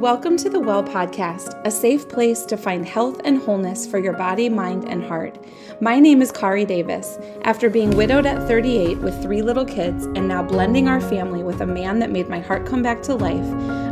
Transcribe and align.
Welcome 0.00 0.38
to 0.38 0.48
the 0.48 0.58
Well 0.58 0.82
Podcast, 0.82 1.60
a 1.66 1.70
safe 1.70 2.08
place 2.08 2.46
to 2.46 2.56
find 2.56 2.88
health 2.88 3.20
and 3.22 3.36
wholeness 3.36 3.86
for 3.86 3.98
your 3.98 4.14
body, 4.14 4.48
mind, 4.48 4.88
and 4.88 5.04
heart. 5.04 5.38
My 5.82 6.00
name 6.00 6.22
is 6.22 6.32
Kari 6.32 6.64
Davis. 6.64 7.18
After 7.42 7.68
being 7.68 7.94
widowed 7.94 8.24
at 8.24 8.48
38 8.48 8.96
with 8.96 9.22
three 9.22 9.42
little 9.42 9.66
kids 9.66 10.06
and 10.06 10.26
now 10.26 10.42
blending 10.42 10.88
our 10.88 11.02
family 11.02 11.42
with 11.42 11.60
a 11.60 11.66
man 11.66 11.98
that 11.98 12.10
made 12.10 12.30
my 12.30 12.40
heart 12.40 12.64
come 12.64 12.82
back 12.82 13.02
to 13.02 13.14
life, 13.14 13.44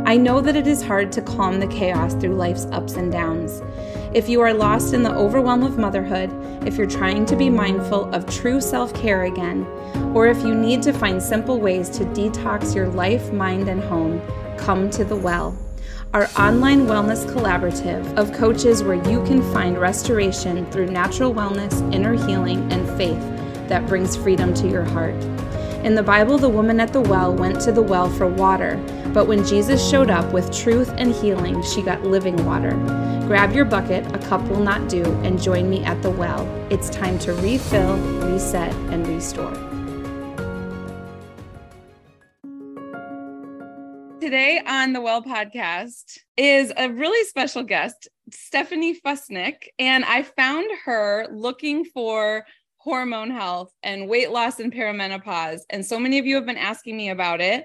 I 0.07 0.17
know 0.17 0.41
that 0.41 0.55
it 0.55 0.65
is 0.65 0.81
hard 0.81 1.11
to 1.11 1.21
calm 1.21 1.59
the 1.59 1.67
chaos 1.67 2.15
through 2.15 2.37
life's 2.37 2.65
ups 2.71 2.93
and 2.93 3.11
downs. 3.11 3.61
If 4.11 4.27
you 4.27 4.41
are 4.41 4.51
lost 4.55 4.95
in 4.95 5.03
the 5.03 5.13
overwhelm 5.13 5.61
of 5.61 5.77
motherhood, 5.77 6.31
if 6.65 6.75
you're 6.75 6.87
trying 6.87 7.27
to 7.27 7.35
be 7.35 7.51
mindful 7.51 8.11
of 8.15 8.25
true 8.25 8.61
self 8.61 8.91
care 8.95 9.25
again, 9.25 9.63
or 10.15 10.25
if 10.25 10.41
you 10.41 10.55
need 10.55 10.81
to 10.81 10.91
find 10.91 11.21
simple 11.21 11.59
ways 11.59 11.87
to 11.91 12.03
detox 12.05 12.73
your 12.73 12.87
life, 12.87 13.31
mind, 13.31 13.69
and 13.69 13.83
home, 13.83 14.19
come 14.57 14.89
to 14.89 15.05
the 15.05 15.15
well 15.15 15.55
our 16.13 16.27
online 16.39 16.87
wellness 16.87 17.23
collaborative 17.31 18.17
of 18.17 18.33
coaches 18.33 18.81
where 18.81 18.95
you 19.07 19.23
can 19.25 19.43
find 19.53 19.77
restoration 19.77 20.65
through 20.71 20.87
natural 20.87 21.31
wellness, 21.31 21.93
inner 21.93 22.13
healing, 22.13 22.71
and 22.71 22.87
faith 22.97 23.19
that 23.67 23.85
brings 23.85 24.15
freedom 24.15 24.51
to 24.51 24.67
your 24.67 24.83
heart. 24.83 25.13
In 25.83 25.93
the 25.93 26.01
Bible, 26.01 26.39
the 26.39 26.49
woman 26.49 26.79
at 26.79 26.91
the 26.91 27.01
well 27.01 27.33
went 27.33 27.61
to 27.61 27.71
the 27.71 27.81
well 27.83 28.09
for 28.09 28.27
water, 28.27 28.77
but 29.13 29.27
when 29.27 29.45
Jesus 29.45 29.87
showed 29.87 30.09
up 30.09 30.33
with 30.33 30.51
truth 30.51 30.89
and 30.97 31.13
healing, 31.13 31.61
she 31.61 31.83
got 31.83 32.03
living 32.03 32.43
water. 32.43 32.71
Grab 33.27 33.53
your 33.53 33.65
bucket, 33.65 34.03
a 34.15 34.17
cup 34.27 34.41
will 34.49 34.61
not 34.61 34.89
do, 34.89 35.03
and 35.21 35.39
join 35.39 35.69
me 35.69 35.83
at 35.83 36.01
the 36.01 36.09
well. 36.09 36.43
It's 36.71 36.89
time 36.89 37.19
to 37.19 37.33
refill, 37.35 37.97
reset, 38.27 38.73
and 38.91 39.07
restore. 39.07 39.68
Today 44.29 44.61
on 44.63 44.93
the 44.93 45.01
Well 45.01 45.23
podcast 45.23 46.19
is 46.37 46.71
a 46.77 46.87
really 46.91 47.27
special 47.27 47.63
guest, 47.63 48.07
Stephanie 48.29 48.93
Fusnik. 48.93 49.69
And 49.79 50.05
I 50.05 50.21
found 50.21 50.69
her 50.85 51.25
looking 51.31 51.83
for 51.83 52.45
hormone 52.77 53.31
health 53.31 53.71
and 53.81 54.07
weight 54.07 54.29
loss 54.29 54.59
and 54.59 54.71
perimenopause. 54.71 55.61
And 55.71 55.83
so 55.83 55.97
many 55.97 56.19
of 56.19 56.27
you 56.27 56.35
have 56.35 56.45
been 56.45 56.57
asking 56.57 56.95
me 56.95 57.09
about 57.09 57.41
it. 57.41 57.63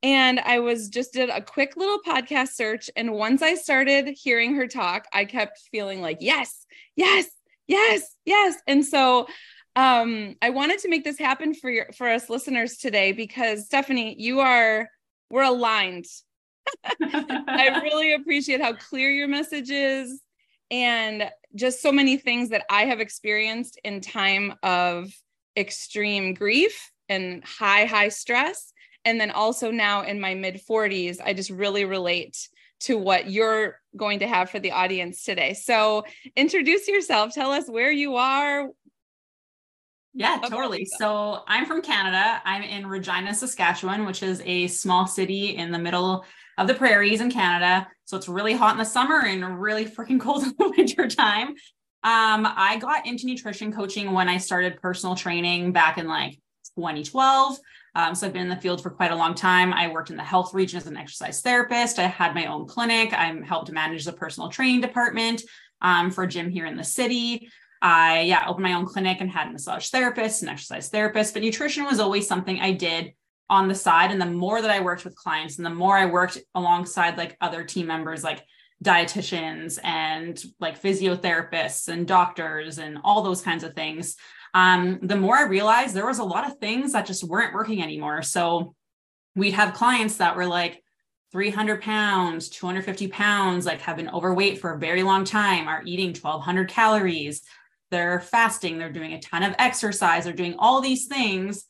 And 0.00 0.38
I 0.38 0.60
was 0.60 0.90
just 0.90 1.12
did 1.12 1.28
a 1.28 1.42
quick 1.42 1.76
little 1.76 1.98
podcast 2.06 2.50
search. 2.50 2.88
And 2.94 3.10
once 3.10 3.42
I 3.42 3.56
started 3.56 4.06
hearing 4.16 4.54
her 4.54 4.68
talk, 4.68 5.06
I 5.12 5.24
kept 5.24 5.58
feeling 5.72 6.02
like, 6.02 6.18
yes, 6.20 6.66
yes, 6.94 7.26
yes, 7.66 8.14
yes. 8.24 8.54
And 8.68 8.84
so 8.84 9.26
um, 9.74 10.36
I 10.40 10.50
wanted 10.50 10.78
to 10.78 10.88
make 10.88 11.02
this 11.02 11.18
happen 11.18 11.52
for 11.52 11.68
your 11.68 11.86
for 11.96 12.08
us 12.08 12.30
listeners 12.30 12.76
today 12.76 13.10
because 13.10 13.66
Stephanie, 13.66 14.14
you 14.16 14.38
are 14.38 14.88
we're 15.30 15.42
aligned. 15.42 16.06
I 17.00 17.80
really 17.82 18.14
appreciate 18.14 18.60
how 18.60 18.72
clear 18.72 19.10
your 19.10 19.28
message 19.28 19.70
is 19.70 20.20
and 20.70 21.30
just 21.54 21.80
so 21.80 21.92
many 21.92 22.16
things 22.16 22.50
that 22.50 22.64
I 22.70 22.86
have 22.86 23.00
experienced 23.00 23.78
in 23.84 24.00
time 24.00 24.54
of 24.62 25.12
extreme 25.56 26.34
grief 26.34 26.90
and 27.08 27.44
high, 27.44 27.84
high 27.84 28.08
stress. 28.08 28.72
And 29.04 29.20
then 29.20 29.30
also 29.30 29.70
now 29.70 30.02
in 30.02 30.20
my 30.20 30.34
mid 30.34 30.60
40s, 30.68 31.20
I 31.24 31.32
just 31.32 31.50
really 31.50 31.84
relate 31.84 32.48
to 32.80 32.98
what 32.98 33.30
you're 33.30 33.80
going 33.96 34.18
to 34.18 34.26
have 34.26 34.50
for 34.50 34.58
the 34.58 34.72
audience 34.72 35.22
today. 35.22 35.54
So 35.54 36.04
introduce 36.34 36.88
yourself, 36.88 37.32
tell 37.32 37.52
us 37.52 37.68
where 37.68 37.90
you 37.90 38.16
are, 38.16 38.68
yeah, 40.16 40.40
totally. 40.48 40.86
So 40.86 41.42
I'm 41.46 41.66
from 41.66 41.82
Canada. 41.82 42.40
I'm 42.44 42.62
in 42.62 42.86
Regina, 42.86 43.34
Saskatchewan, 43.34 44.06
which 44.06 44.22
is 44.22 44.40
a 44.46 44.66
small 44.66 45.06
city 45.06 45.56
in 45.56 45.70
the 45.70 45.78
middle 45.78 46.24
of 46.56 46.66
the 46.66 46.74
prairies 46.74 47.20
in 47.20 47.30
Canada. 47.30 47.86
So 48.06 48.16
it's 48.16 48.26
really 48.26 48.54
hot 48.54 48.72
in 48.72 48.78
the 48.78 48.84
summer 48.84 49.20
and 49.20 49.60
really 49.60 49.84
freaking 49.84 50.18
cold 50.18 50.42
in 50.44 50.54
the 50.58 50.72
winter 50.74 51.06
time. 51.06 51.48
Um, 52.02 52.46
I 52.46 52.78
got 52.80 53.06
into 53.06 53.26
nutrition 53.26 53.72
coaching 53.72 54.12
when 54.12 54.26
I 54.28 54.38
started 54.38 54.80
personal 54.80 55.16
training 55.16 55.72
back 55.72 55.98
in 55.98 56.08
like 56.08 56.40
2012. 56.76 57.58
Um, 57.94 58.14
so 58.14 58.26
I've 58.26 58.32
been 58.32 58.42
in 58.42 58.48
the 58.48 58.56
field 58.56 58.82
for 58.82 58.90
quite 58.90 59.10
a 59.10 59.16
long 59.16 59.34
time. 59.34 59.74
I 59.74 59.88
worked 59.88 60.10
in 60.10 60.16
the 60.16 60.22
health 60.22 60.54
region 60.54 60.78
as 60.78 60.86
an 60.86 60.96
exercise 60.96 61.42
therapist. 61.42 61.98
I 61.98 62.06
had 62.06 62.34
my 62.34 62.46
own 62.46 62.66
clinic. 62.66 63.12
I 63.12 63.34
helped 63.44 63.70
manage 63.70 64.06
the 64.06 64.12
personal 64.12 64.48
training 64.48 64.80
department 64.80 65.42
um, 65.82 66.10
for 66.10 66.24
a 66.24 66.28
gym 66.28 66.48
here 66.48 66.64
in 66.64 66.76
the 66.76 66.84
city. 66.84 67.50
I 67.86 68.22
yeah 68.22 68.46
opened 68.48 68.64
my 68.64 68.72
own 68.72 68.84
clinic 68.84 69.18
and 69.20 69.30
had 69.30 69.52
massage 69.52 69.90
therapist 69.90 70.42
and 70.42 70.50
exercise 70.50 70.88
therapist, 70.88 71.32
but 71.32 71.42
nutrition 71.42 71.84
was 71.84 72.00
always 72.00 72.26
something 72.26 72.58
I 72.58 72.72
did 72.72 73.12
on 73.48 73.68
the 73.68 73.76
side. 73.76 74.10
And 74.10 74.20
the 74.20 74.26
more 74.26 74.60
that 74.60 74.72
I 74.72 74.80
worked 74.80 75.04
with 75.04 75.14
clients 75.14 75.58
and 75.58 75.64
the 75.64 75.70
more 75.70 75.96
I 75.96 76.06
worked 76.06 76.38
alongside 76.56 77.16
like 77.16 77.36
other 77.40 77.62
team 77.62 77.86
members, 77.86 78.24
like 78.24 78.42
dietitians 78.82 79.78
and 79.84 80.42
like 80.58 80.82
physiotherapists 80.82 81.86
and 81.86 82.08
doctors 82.08 82.78
and 82.78 82.98
all 83.04 83.22
those 83.22 83.40
kinds 83.40 83.62
of 83.62 83.74
things, 83.74 84.16
um, 84.52 84.98
the 85.02 85.16
more 85.16 85.36
I 85.36 85.42
realized 85.42 85.94
there 85.94 86.08
was 86.08 86.18
a 86.18 86.24
lot 86.24 86.50
of 86.50 86.58
things 86.58 86.92
that 86.92 87.06
just 87.06 87.22
weren't 87.22 87.54
working 87.54 87.84
anymore. 87.84 88.20
So 88.22 88.74
we'd 89.36 89.52
have 89.52 89.74
clients 89.74 90.16
that 90.16 90.34
were 90.34 90.46
like 90.46 90.82
300 91.30 91.82
pounds, 91.82 92.48
250 92.48 93.06
pounds, 93.08 93.64
like 93.64 93.80
have 93.82 93.96
been 93.96 94.10
overweight 94.10 94.60
for 94.60 94.72
a 94.72 94.78
very 94.78 95.04
long 95.04 95.24
time, 95.24 95.68
are 95.68 95.82
eating 95.86 96.08
1200 96.08 96.68
calories, 96.68 97.42
they're 97.90 98.20
fasting, 98.20 98.78
they're 98.78 98.92
doing 98.92 99.12
a 99.12 99.20
ton 99.20 99.42
of 99.42 99.54
exercise, 99.58 100.24
they're 100.24 100.32
doing 100.32 100.56
all 100.58 100.80
these 100.80 101.06
things 101.06 101.64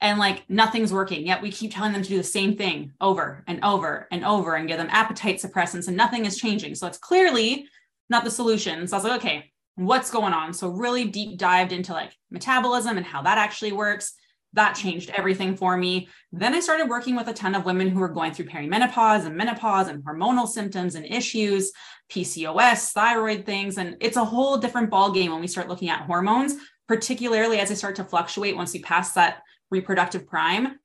and 0.00 0.18
like 0.18 0.48
nothing's 0.48 0.92
working. 0.92 1.26
Yet 1.26 1.42
we 1.42 1.50
keep 1.50 1.74
telling 1.74 1.92
them 1.92 2.02
to 2.02 2.08
do 2.08 2.18
the 2.18 2.22
same 2.22 2.56
thing 2.56 2.92
over 3.00 3.44
and 3.46 3.64
over 3.64 4.06
and 4.10 4.24
over 4.24 4.54
and 4.54 4.68
give 4.68 4.78
them 4.78 4.88
appetite 4.90 5.40
suppressants 5.40 5.88
and 5.88 5.96
nothing 5.96 6.26
is 6.26 6.36
changing. 6.38 6.74
So 6.74 6.86
it's 6.86 6.98
clearly 6.98 7.66
not 8.10 8.24
the 8.24 8.30
solution. 8.30 8.86
So 8.86 8.96
I 8.96 8.98
was 8.98 9.04
like, 9.04 9.20
okay, 9.20 9.52
what's 9.76 10.10
going 10.10 10.32
on? 10.32 10.52
So 10.52 10.68
really 10.68 11.04
deep 11.04 11.38
dived 11.38 11.72
into 11.72 11.92
like 11.92 12.12
metabolism 12.30 12.96
and 12.96 13.06
how 13.06 13.22
that 13.22 13.38
actually 13.38 13.72
works. 13.72 14.12
That 14.56 14.74
changed 14.74 15.10
everything 15.10 15.56
for 15.56 15.76
me. 15.76 16.08
Then 16.32 16.54
I 16.54 16.60
started 16.60 16.88
working 16.88 17.14
with 17.14 17.28
a 17.28 17.32
ton 17.32 17.54
of 17.54 17.64
women 17.64 17.88
who 17.88 18.00
were 18.00 18.08
going 18.08 18.32
through 18.32 18.46
perimenopause 18.46 19.24
and 19.24 19.36
menopause 19.36 19.88
and 19.88 20.02
hormonal 20.04 20.48
symptoms 20.48 20.96
and 20.96 21.06
issues. 21.06 21.72
PCOS, 22.10 22.92
thyroid 22.92 23.44
things. 23.44 23.78
And 23.78 23.96
it's 24.00 24.16
a 24.16 24.24
whole 24.24 24.58
different 24.58 24.90
ball 24.90 25.12
game 25.12 25.32
when 25.32 25.40
we 25.40 25.46
start 25.46 25.68
looking 25.68 25.90
at 25.90 26.02
hormones, 26.02 26.54
particularly 26.88 27.58
as 27.58 27.68
they 27.68 27.74
start 27.74 27.96
to 27.96 28.04
fluctuate 28.04 28.56
once 28.56 28.72
we 28.72 28.80
pass 28.80 29.12
that 29.12 29.42
reproductive 29.70 30.26
prime. 30.26 30.78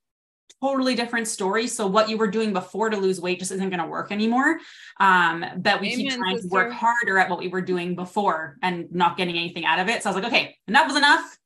Totally 0.62 0.96
different 0.96 1.28
story. 1.28 1.68
So 1.68 1.88
what 1.88 2.10
you 2.10 2.18
were 2.18 2.28
doing 2.28 2.54
before 2.54 2.90
to 2.90 2.98
lose 2.98 3.20
weight 3.22 3.40
just 3.40 3.52
isn't 3.52 3.70
going 3.70 3.82
to 3.82 3.88
work 3.88 4.12
anymore. 4.12 4.60
Um, 5.00 5.46
but 5.58 5.82
we 5.82 5.94
Amen, 5.94 5.98
keep 5.98 6.12
trying 6.18 6.36
sister. 6.36 6.50
to 6.50 6.54
work 6.54 6.72
harder 6.74 7.18
at 7.18 7.30
what 7.30 7.40
we 7.40 7.48
were 7.48 7.62
doing 7.62 7.96
before 7.96 8.58
and 8.62 8.92
not 8.92 9.18
getting 9.18 9.38
anything 9.38 9.66
out 9.66 9.80
of 9.80 9.90
it. 9.90 10.04
So 10.04 10.10
I 10.10 10.14
was 10.14 10.24
like, 10.24 10.32
okay, 10.32 10.56
enough 10.68 10.88
was 10.88 10.98
enough. 10.98 11.38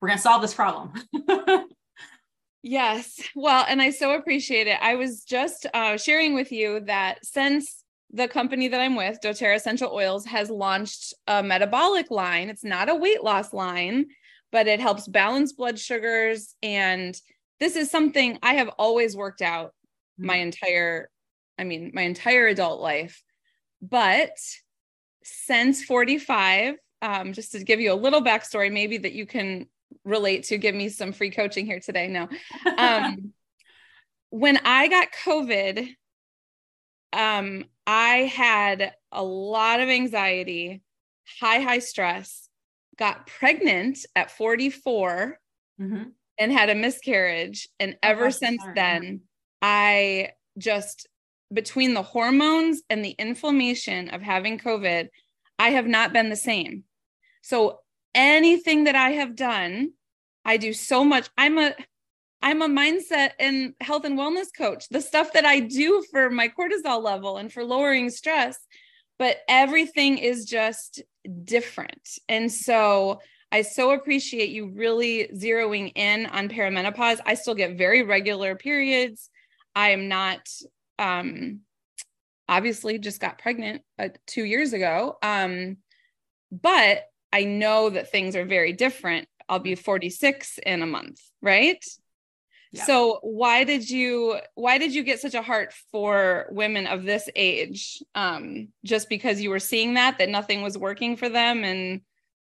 We're 0.00 0.08
going 0.08 0.18
to 0.18 0.22
solve 0.22 0.42
this 0.42 0.54
problem. 0.54 0.92
yes. 2.62 3.20
Well, 3.34 3.64
and 3.68 3.82
I 3.82 3.90
so 3.90 4.14
appreciate 4.14 4.66
it. 4.66 4.78
I 4.80 4.94
was 4.94 5.24
just 5.24 5.66
uh, 5.74 5.96
sharing 5.96 6.34
with 6.34 6.52
you 6.52 6.80
that 6.80 7.24
since 7.24 7.84
the 8.12 8.28
company 8.28 8.68
that 8.68 8.80
I'm 8.80 8.96
with, 8.96 9.20
doTERRA 9.22 9.56
Essential 9.56 9.92
Oils, 9.92 10.24
has 10.26 10.50
launched 10.50 11.14
a 11.26 11.42
metabolic 11.42 12.10
line. 12.10 12.48
It's 12.48 12.64
not 12.64 12.88
a 12.88 12.94
weight 12.94 13.22
loss 13.22 13.52
line, 13.52 14.06
but 14.50 14.66
it 14.66 14.80
helps 14.80 15.06
balance 15.06 15.52
blood 15.52 15.78
sugars. 15.78 16.54
And 16.62 17.14
this 17.60 17.76
is 17.76 17.90
something 17.90 18.38
I 18.42 18.54
have 18.54 18.68
always 18.78 19.14
worked 19.14 19.42
out 19.42 19.74
my 20.18 20.34
mm-hmm. 20.34 20.42
entire, 20.42 21.10
I 21.58 21.64
mean, 21.64 21.92
my 21.94 22.02
entire 22.02 22.46
adult 22.46 22.80
life. 22.80 23.22
But 23.82 24.32
since 25.22 25.84
45, 25.84 26.76
um, 27.02 27.32
just 27.32 27.52
to 27.52 27.64
give 27.64 27.80
you 27.80 27.92
a 27.92 27.94
little 27.94 28.22
backstory, 28.22 28.72
maybe 28.72 28.98
that 28.98 29.12
you 29.12 29.26
can 29.26 29.66
relate 30.04 30.44
to, 30.44 30.58
give 30.58 30.74
me 30.74 30.88
some 30.88 31.12
free 31.12 31.30
coaching 31.30 31.66
here 31.66 31.80
today. 31.80 32.08
No. 32.08 32.28
Um, 32.78 33.32
when 34.30 34.58
I 34.64 34.88
got 34.88 35.08
COVID, 35.24 35.94
um, 37.12 37.64
I 37.86 38.18
had 38.18 38.94
a 39.12 39.22
lot 39.22 39.80
of 39.80 39.88
anxiety, 39.88 40.82
high, 41.40 41.60
high 41.60 41.80
stress, 41.80 42.48
got 42.96 43.26
pregnant 43.26 44.04
at 44.14 44.30
44 44.30 45.38
mm-hmm. 45.80 46.02
and 46.38 46.52
had 46.52 46.70
a 46.70 46.74
miscarriage. 46.74 47.68
And 47.80 47.96
ever 48.02 48.26
oh, 48.26 48.30
since 48.30 48.62
sorry. 48.62 48.74
then, 48.74 49.20
I 49.60 50.30
just, 50.58 51.08
between 51.52 51.94
the 51.94 52.02
hormones 52.02 52.82
and 52.88 53.04
the 53.04 53.16
inflammation 53.18 54.10
of 54.10 54.22
having 54.22 54.58
COVID, 54.58 55.08
I 55.58 55.70
have 55.70 55.86
not 55.86 56.12
been 56.12 56.30
the 56.30 56.36
same. 56.36 56.84
So 57.42 57.80
anything 58.14 58.84
that 58.84 58.96
I 58.96 59.10
have 59.12 59.36
done, 59.36 59.92
I 60.44 60.56
do 60.56 60.72
so 60.72 61.04
much. 61.04 61.28
I'm 61.36 61.58
a, 61.58 61.74
I'm 62.42 62.62
a 62.62 62.68
mindset 62.68 63.32
and 63.38 63.74
health 63.80 64.04
and 64.04 64.18
wellness 64.18 64.48
coach. 64.56 64.88
The 64.88 65.00
stuff 65.00 65.32
that 65.34 65.44
I 65.44 65.60
do 65.60 66.04
for 66.10 66.30
my 66.30 66.48
cortisol 66.48 67.02
level 67.02 67.36
and 67.36 67.52
for 67.52 67.64
lowering 67.64 68.10
stress, 68.10 68.58
but 69.18 69.38
everything 69.48 70.18
is 70.18 70.46
just 70.46 71.02
different. 71.44 72.08
And 72.28 72.50
so 72.50 73.20
I 73.52 73.62
so 73.62 73.90
appreciate 73.90 74.50
you 74.50 74.68
really 74.68 75.28
zeroing 75.34 75.92
in 75.94 76.26
on 76.26 76.48
perimenopause. 76.48 77.18
I 77.26 77.34
still 77.34 77.54
get 77.54 77.76
very 77.76 78.02
regular 78.02 78.54
periods. 78.54 79.28
I 79.74 79.90
am 79.90 80.08
not 80.08 80.48
um 80.98 81.60
obviously 82.48 82.98
just 82.98 83.20
got 83.20 83.38
pregnant 83.38 83.82
uh, 83.98 84.08
two 84.26 84.44
years 84.44 84.72
ago. 84.72 85.16
Um, 85.22 85.78
but 86.50 87.04
I 87.32 87.44
know 87.44 87.90
that 87.90 88.10
things 88.10 88.36
are 88.36 88.44
very 88.44 88.72
different. 88.72 89.28
I'll 89.48 89.58
be 89.58 89.74
46 89.74 90.58
in 90.64 90.82
a 90.82 90.86
month, 90.86 91.20
right? 91.42 91.84
Yeah. 92.72 92.84
So 92.84 93.18
why 93.22 93.64
did 93.64 93.90
you 93.90 94.38
why 94.54 94.78
did 94.78 94.94
you 94.94 95.02
get 95.02 95.20
such 95.20 95.34
a 95.34 95.42
heart 95.42 95.74
for 95.90 96.46
women 96.50 96.86
of 96.86 97.02
this 97.02 97.28
age? 97.34 98.00
Um, 98.14 98.68
just 98.84 99.08
because 99.08 99.40
you 99.40 99.50
were 99.50 99.58
seeing 99.58 99.94
that 99.94 100.18
that 100.18 100.28
nothing 100.28 100.62
was 100.62 100.78
working 100.78 101.16
for 101.16 101.28
them 101.28 101.64
and 101.64 102.02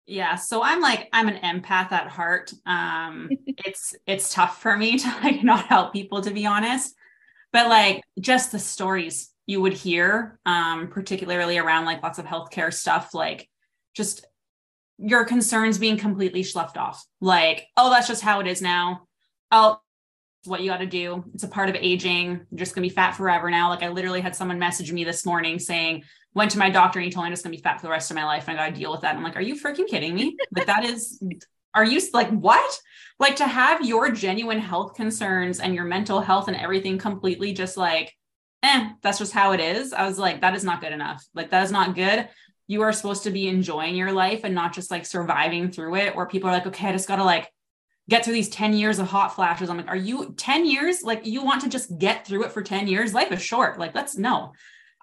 yeah 0.06 0.36
so 0.36 0.62
i'm 0.62 0.80
like 0.80 1.08
i'm 1.12 1.28
an 1.28 1.38
empath 1.42 1.90
at 1.92 2.08
heart 2.08 2.52
um 2.64 3.28
it's 3.46 3.94
it's 4.06 4.32
tough 4.32 4.62
for 4.62 4.76
me 4.76 4.96
to 4.98 5.08
like 5.22 5.42
not 5.42 5.66
help 5.66 5.92
people 5.92 6.20
to 6.20 6.30
be 6.30 6.46
honest 6.46 6.94
but 7.52 7.68
like 7.68 8.02
just 8.20 8.52
the 8.52 8.58
stories 8.58 9.32
you 9.46 9.60
would 9.60 9.72
hear 9.72 10.38
um 10.46 10.88
particularly 10.88 11.58
around 11.58 11.84
like 11.84 12.02
lots 12.02 12.18
of 12.18 12.24
healthcare 12.24 12.72
stuff 12.72 13.14
like 13.14 13.48
just 13.94 14.24
your 14.98 15.24
concerns 15.24 15.78
being 15.78 15.96
completely 15.96 16.42
sloughed 16.42 16.78
off 16.78 17.04
like 17.20 17.66
oh 17.76 17.90
that's 17.90 18.08
just 18.08 18.22
how 18.22 18.40
it 18.40 18.46
is 18.46 18.62
now 18.62 19.02
oh 19.52 19.78
what 20.44 20.60
you 20.62 20.70
got 20.70 20.78
to 20.78 20.86
do 20.86 21.24
it's 21.34 21.42
a 21.42 21.48
part 21.48 21.68
of 21.68 21.74
aging 21.74 22.40
you're 22.50 22.58
just 22.58 22.74
going 22.74 22.82
to 22.82 22.88
be 22.88 22.94
fat 22.94 23.12
forever 23.12 23.50
now 23.50 23.68
like 23.68 23.82
i 23.82 23.88
literally 23.88 24.20
had 24.20 24.34
someone 24.34 24.58
message 24.58 24.92
me 24.92 25.04
this 25.04 25.26
morning 25.26 25.58
saying 25.58 26.02
went 26.36 26.50
to 26.50 26.58
my 26.58 26.68
doctor 26.68 26.98
and 26.98 27.06
he 27.06 27.10
told 27.10 27.24
me 27.24 27.28
I'm 27.28 27.32
just 27.32 27.42
gonna 27.42 27.56
be 27.56 27.62
fat 27.62 27.80
for 27.80 27.86
the 27.86 27.90
rest 27.90 28.10
of 28.10 28.14
my 28.14 28.24
life 28.26 28.46
and 28.46 28.60
I 28.60 28.66
gotta 28.68 28.78
deal 28.78 28.92
with 28.92 29.00
that. 29.00 29.16
I'm 29.16 29.22
like, 29.22 29.36
are 29.36 29.40
you 29.40 29.58
freaking 29.58 29.88
kidding 29.88 30.14
me? 30.14 30.36
Like 30.54 30.66
that 30.66 30.84
is 30.84 31.18
are 31.74 31.84
you 31.84 31.98
like 32.12 32.28
what? 32.28 32.78
Like 33.18 33.36
to 33.36 33.46
have 33.46 33.82
your 33.82 34.10
genuine 34.10 34.58
health 34.58 34.94
concerns 34.94 35.60
and 35.60 35.74
your 35.74 35.86
mental 35.86 36.20
health 36.20 36.48
and 36.48 36.56
everything 36.56 36.98
completely 36.98 37.54
just 37.54 37.78
like, 37.78 38.14
eh, 38.62 38.90
that's 39.02 39.18
just 39.18 39.32
how 39.32 39.52
it 39.52 39.60
is. 39.60 39.94
I 39.94 40.06
was 40.06 40.18
like, 40.18 40.42
that 40.42 40.54
is 40.54 40.62
not 40.62 40.82
good 40.82 40.92
enough. 40.92 41.24
Like 41.34 41.50
that 41.50 41.64
is 41.64 41.72
not 41.72 41.94
good. 41.94 42.28
You 42.66 42.82
are 42.82 42.92
supposed 42.92 43.22
to 43.24 43.30
be 43.30 43.48
enjoying 43.48 43.94
your 43.94 44.12
life 44.12 44.42
and 44.44 44.54
not 44.54 44.74
just 44.74 44.90
like 44.90 45.06
surviving 45.06 45.70
through 45.70 45.96
it, 45.96 46.16
where 46.16 46.26
people 46.26 46.48
are 46.48 46.52
like, 46.52 46.66
okay, 46.66 46.88
I 46.88 46.92
just 46.92 47.08
gotta 47.08 47.24
like 47.24 47.50
get 48.08 48.24
through 48.24 48.34
these 48.34 48.48
10 48.48 48.74
years 48.74 48.98
of 48.98 49.08
hot 49.08 49.34
flashes. 49.34 49.68
I'm 49.68 49.76
like, 49.76 49.88
are 49.88 49.96
you 49.96 50.34
10 50.36 50.66
years? 50.66 51.02
Like 51.02 51.26
you 51.26 51.44
want 51.44 51.62
to 51.62 51.68
just 51.68 51.98
get 51.98 52.26
through 52.26 52.44
it 52.44 52.52
for 52.52 52.62
10 52.62 52.86
years? 52.88 53.14
Life 53.14 53.32
is 53.32 53.42
short. 53.42 53.78
Like, 53.78 53.94
let's 53.94 54.16
no. 54.16 54.52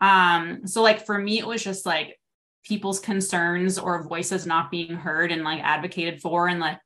Um, 0.02 0.66
so 0.68 0.82
like 0.82 1.06
for 1.06 1.18
me, 1.18 1.40
it 1.40 1.48
was 1.48 1.64
just 1.64 1.86
like 1.86 2.20
people's 2.64 3.00
concerns 3.00 3.78
or 3.78 4.08
voices 4.08 4.46
not 4.46 4.72
being 4.72 4.96
heard 4.96 5.32
and 5.32 5.44
like 5.44 5.62
advocated 5.62 6.22
for 6.22 6.48
and 6.48 6.60
like 6.60 6.80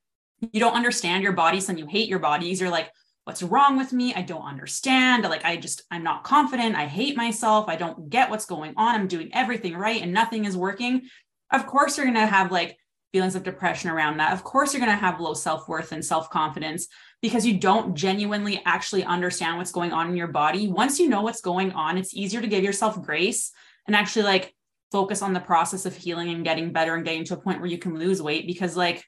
you 0.51 0.59
don't 0.59 0.75
understand 0.75 1.23
your 1.23 1.33
bodies 1.33 1.69
and 1.69 1.79
you 1.79 1.85
hate 1.87 2.09
your 2.09 2.19
bodies. 2.19 2.59
You're 2.59 2.69
like, 2.69 2.91
what's 3.27 3.43
wrong 3.43 3.77
with 3.77 3.91
me? 3.91 4.13
I 4.13 4.21
don't 4.21 4.41
understand. 4.41 5.23
Like 5.23 5.43
I 5.43 5.57
just 5.57 5.83
I'm 5.91 6.03
not 6.03 6.23
confident. 6.23 6.77
I 6.77 6.85
hate 6.85 7.17
myself. 7.17 7.67
I 7.67 7.75
don't 7.75 8.09
get 8.09 8.29
what's 8.29 8.45
going 8.45 8.73
on. 8.77 8.95
I'm 8.95 9.07
doing 9.07 9.29
everything 9.33 9.75
right 9.75 10.01
and 10.01 10.13
nothing 10.13 10.45
is 10.45 10.55
working. 10.55 11.01
Of 11.51 11.67
course, 11.67 11.97
you're 11.97 12.05
gonna 12.05 12.25
have 12.25 12.51
like 12.51 12.77
feelings 13.11 13.35
of 13.35 13.43
depression 13.43 13.89
around 13.89 14.17
that. 14.17 14.31
Of 14.31 14.43
course, 14.43 14.73
you're 14.73 14.85
going 14.85 14.95
to 14.95 15.05
have 15.05 15.19
low 15.19 15.33
self 15.33 15.67
worth 15.67 15.91
and 15.91 16.03
self 16.03 16.29
confidence 16.29 16.87
because 17.21 17.45
you 17.45 17.57
don't 17.57 17.95
genuinely 17.95 18.61
actually 18.65 19.03
understand 19.03 19.57
what's 19.57 19.71
going 19.71 19.91
on 19.91 20.09
in 20.09 20.17
your 20.17 20.27
body. 20.27 20.67
Once 20.67 20.99
you 20.99 21.09
know 21.09 21.21
what's 21.21 21.41
going 21.41 21.71
on, 21.71 21.97
it's 21.97 22.13
easier 22.13 22.41
to 22.41 22.47
give 22.47 22.63
yourself 22.63 23.01
grace 23.01 23.51
and 23.87 23.95
actually 23.95 24.23
like 24.23 24.53
focus 24.91 25.21
on 25.21 25.33
the 25.33 25.39
process 25.39 25.85
of 25.85 25.95
healing 25.95 26.29
and 26.29 26.43
getting 26.43 26.71
better 26.71 26.95
and 26.95 27.05
getting 27.05 27.23
to 27.25 27.33
a 27.33 27.41
point 27.41 27.59
where 27.59 27.69
you 27.69 27.77
can 27.77 27.97
lose 27.97 28.21
weight 28.21 28.47
because 28.47 28.77
like 28.77 29.03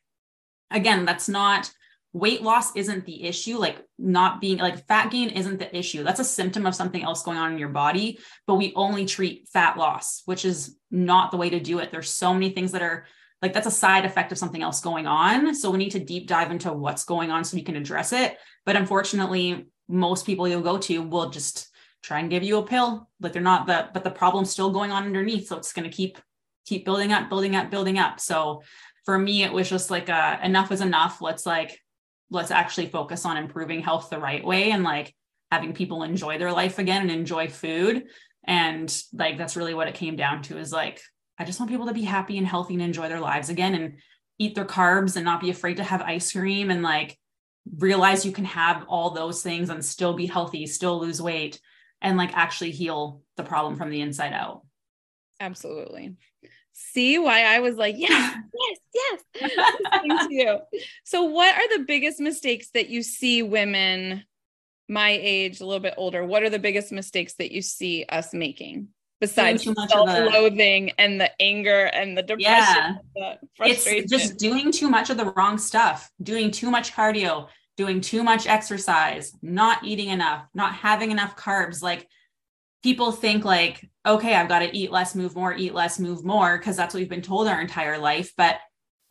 again 0.71 1.05
that's 1.05 1.29
not 1.29 1.71
weight 2.11 2.41
loss 2.41 2.75
isn't 2.75 3.05
the 3.05 3.23
issue 3.23 3.57
like 3.57 3.85
not 3.99 4.41
being 4.41 4.57
like 4.57 4.87
fat 4.87 5.11
gain 5.11 5.29
isn't 5.29 5.59
the 5.59 5.77
issue 5.77 6.03
that's 6.03 6.19
a 6.19 6.23
symptom 6.25 6.65
of 6.65 6.73
something 6.73 7.03
else 7.03 7.21
going 7.21 7.37
on 7.37 7.51
in 7.51 7.59
your 7.59 7.69
body 7.69 8.17
but 8.47 8.55
we 8.55 8.73
only 8.75 9.05
treat 9.05 9.47
fat 9.47 9.77
loss 9.77 10.23
which 10.25 10.43
is 10.43 10.75
not 10.89 11.29
the 11.29 11.37
way 11.37 11.51
to 11.51 11.59
do 11.59 11.77
it 11.77 11.91
there's 11.91 12.09
so 12.09 12.33
many 12.33 12.49
things 12.49 12.71
that 12.71 12.81
are 12.81 13.05
like 13.41 13.53
that's 13.53 13.67
a 13.67 13.71
side 13.71 14.05
effect 14.05 14.31
of 14.31 14.37
something 14.37 14.61
else 14.61 14.81
going 14.81 15.07
on. 15.07 15.55
So 15.55 15.71
we 15.71 15.77
need 15.77 15.91
to 15.91 15.99
deep 15.99 16.27
dive 16.27 16.51
into 16.51 16.73
what's 16.73 17.05
going 17.05 17.31
on 17.31 17.43
so 17.43 17.55
we 17.55 17.63
can 17.63 17.75
address 17.75 18.11
it. 18.11 18.37
But 18.65 18.75
unfortunately, 18.75 19.67
most 19.87 20.25
people 20.25 20.47
you'll 20.47 20.61
go 20.61 20.77
to 20.77 21.01
will 21.01 21.29
just 21.29 21.69
try 22.01 22.19
and 22.19 22.29
give 22.29 22.43
you 22.43 22.57
a 22.57 22.65
pill, 22.65 23.09
but 23.19 23.33
they're 23.33 23.41
not 23.41 23.67
the 23.67 23.89
but 23.93 24.03
the 24.03 24.11
problem's 24.11 24.51
still 24.51 24.71
going 24.71 24.91
on 24.91 25.05
underneath. 25.05 25.47
So 25.47 25.57
it's 25.57 25.73
going 25.73 25.89
to 25.89 25.95
keep 25.95 26.17
keep 26.65 26.85
building 26.85 27.13
up, 27.13 27.29
building 27.29 27.55
up, 27.55 27.71
building 27.71 27.97
up. 27.97 28.19
So 28.19 28.61
for 29.05 29.17
me, 29.17 29.43
it 29.43 29.53
was 29.53 29.69
just 29.69 29.89
like 29.89 30.09
uh, 30.09 30.37
enough 30.43 30.71
is 30.71 30.81
enough. 30.81 31.21
Let's 31.21 31.45
like 31.45 31.79
let's 32.29 32.51
actually 32.51 32.87
focus 32.87 33.25
on 33.25 33.37
improving 33.37 33.81
health 33.81 34.09
the 34.09 34.19
right 34.19 34.43
way 34.43 34.71
and 34.71 34.83
like 34.83 35.15
having 35.51 35.73
people 35.73 36.03
enjoy 36.03 36.37
their 36.37 36.51
life 36.51 36.79
again 36.79 37.01
and 37.01 37.11
enjoy 37.11 37.47
food. 37.47 38.05
And 38.45 39.03
like 39.13 39.37
that's 39.37 39.55
really 39.55 39.73
what 39.73 39.87
it 39.87 39.95
came 39.95 40.15
down 40.15 40.43
to 40.43 40.57
is 40.57 40.71
like 40.71 41.01
I 41.37 41.45
just 41.45 41.59
want 41.59 41.71
people 41.71 41.87
to 41.87 41.93
be 41.93 42.03
happy 42.03 42.37
and 42.37 42.45
healthy 42.45 42.73
and 42.73 42.83
enjoy 42.83 43.07
their 43.07 43.21
lives 43.21 43.49
again 43.49 43.73
and 43.73 43.97
eat 44.37 44.55
their 44.55 44.65
carbs 44.65 45.15
and 45.15 45.25
not 45.25 45.41
be 45.41 45.49
afraid 45.49 45.77
to 45.77 45.83
have 45.83 46.01
ice 46.01 46.31
cream 46.31 46.69
and 46.69 46.83
like 46.83 47.17
realize 47.77 48.25
you 48.25 48.31
can 48.31 48.45
have 48.45 48.85
all 48.87 49.11
those 49.11 49.41
things 49.41 49.69
and 49.69 49.83
still 49.83 50.13
be 50.13 50.25
healthy, 50.25 50.65
still 50.65 50.99
lose 50.99 51.21
weight 51.21 51.59
and 52.01 52.17
like 52.17 52.35
actually 52.35 52.71
heal 52.71 53.21
the 53.37 53.43
problem 53.43 53.75
from 53.75 53.89
the 53.89 54.01
inside 54.01 54.33
out. 54.33 54.63
Absolutely. 55.39 56.15
See 56.73 57.17
why 57.17 57.43
I 57.43 57.59
was 57.59 57.75
like, 57.75 57.95
yes, 57.97 58.37
yes, 58.93 59.23
yes. 59.41 59.61
Thank 59.91 60.31
you. 60.31 60.59
So, 61.03 61.25
what 61.25 61.55
are 61.55 61.77
the 61.77 61.85
biggest 61.85 62.19
mistakes 62.19 62.69
that 62.73 62.89
you 62.89 63.03
see 63.03 63.43
women 63.43 64.23
my 64.87 65.09
age, 65.09 65.59
a 65.59 65.65
little 65.65 65.81
bit 65.81 65.93
older? 65.97 66.25
What 66.25 66.43
are 66.43 66.49
the 66.49 66.59
biggest 66.59 66.91
mistakes 66.91 67.33
that 67.35 67.51
you 67.51 67.61
see 67.61 68.05
us 68.09 68.33
making? 68.33 68.89
besides 69.19 69.63
self-loathing 69.63 70.91
and 70.97 71.19
the 71.19 71.29
anger 71.41 71.85
and 71.85 72.17
the 72.17 72.23
depression 72.23 72.45
yeah. 72.45 72.95
The 73.15 73.37
it's 73.59 74.09
just 74.09 74.37
doing 74.37 74.71
too 74.71 74.89
much 74.89 75.09
of 75.09 75.17
the 75.17 75.25
wrong 75.31 75.57
stuff 75.57 76.09
doing 76.21 76.51
too 76.51 76.71
much 76.71 76.93
cardio 76.93 77.47
doing 77.77 78.01
too 78.01 78.23
much 78.23 78.47
exercise 78.47 79.33
not 79.41 79.83
eating 79.83 80.09
enough 80.09 80.45
not 80.53 80.73
having 80.73 81.11
enough 81.11 81.35
carbs 81.35 81.81
like 81.81 82.07
people 82.83 83.11
think 83.11 83.43
like 83.43 83.87
okay 84.05 84.35
i've 84.35 84.49
got 84.49 84.59
to 84.59 84.75
eat 84.75 84.91
less 84.91 85.15
move 85.15 85.35
more 85.35 85.53
eat 85.53 85.73
less 85.73 85.99
move 85.99 86.23
more 86.23 86.57
because 86.57 86.75
that's 86.75 86.93
what 86.93 86.99
we've 86.99 87.09
been 87.09 87.21
told 87.21 87.47
our 87.47 87.61
entire 87.61 87.97
life 87.97 88.33
but 88.37 88.57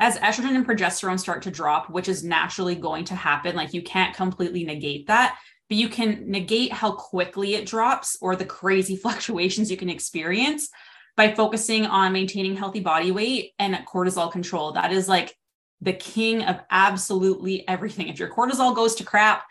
as 0.01 0.17
estrogen 0.19 0.55
and 0.55 0.67
progesterone 0.67 1.19
start 1.19 1.43
to 1.43 1.51
drop 1.51 1.91
which 1.91 2.09
is 2.09 2.25
naturally 2.25 2.75
going 2.75 3.05
to 3.05 3.15
happen 3.15 3.57
like 3.57 3.75
you 3.75 3.83
can't 3.83 4.15
completely 4.15 4.65
negate 4.65 5.07
that 5.07 5.39
but 5.69 5.77
you 5.77 5.89
can 5.89 6.31
negate 6.31 6.73
how 6.73 6.93
quickly 6.93 7.55
it 7.55 7.67
drops 7.67 8.17
or 8.21 8.35
the 8.37 8.45
crazy 8.45 8.97
fluctuations 9.05 9.71
you 9.71 9.77
can 9.77 9.91
experience 9.91 10.71
by 11.17 11.35
focusing 11.35 11.85
on 11.85 12.13
maintaining 12.13 12.57
healthy 12.57 12.81
body 12.81 13.11
weight 13.11 13.53
and 13.59 13.75
cortisol 13.93 14.31
control. 14.31 14.73
That 14.73 14.93
is 14.93 15.09
like 15.09 15.37
the 15.81 15.93
king 15.93 16.45
of 16.45 16.61
absolutely 16.71 17.67
everything. 17.69 18.07
If 18.07 18.21
your 18.21 18.31
cortisol 18.31 18.75
goes 18.75 18.95
to 18.97 19.05
crap, 19.05 19.45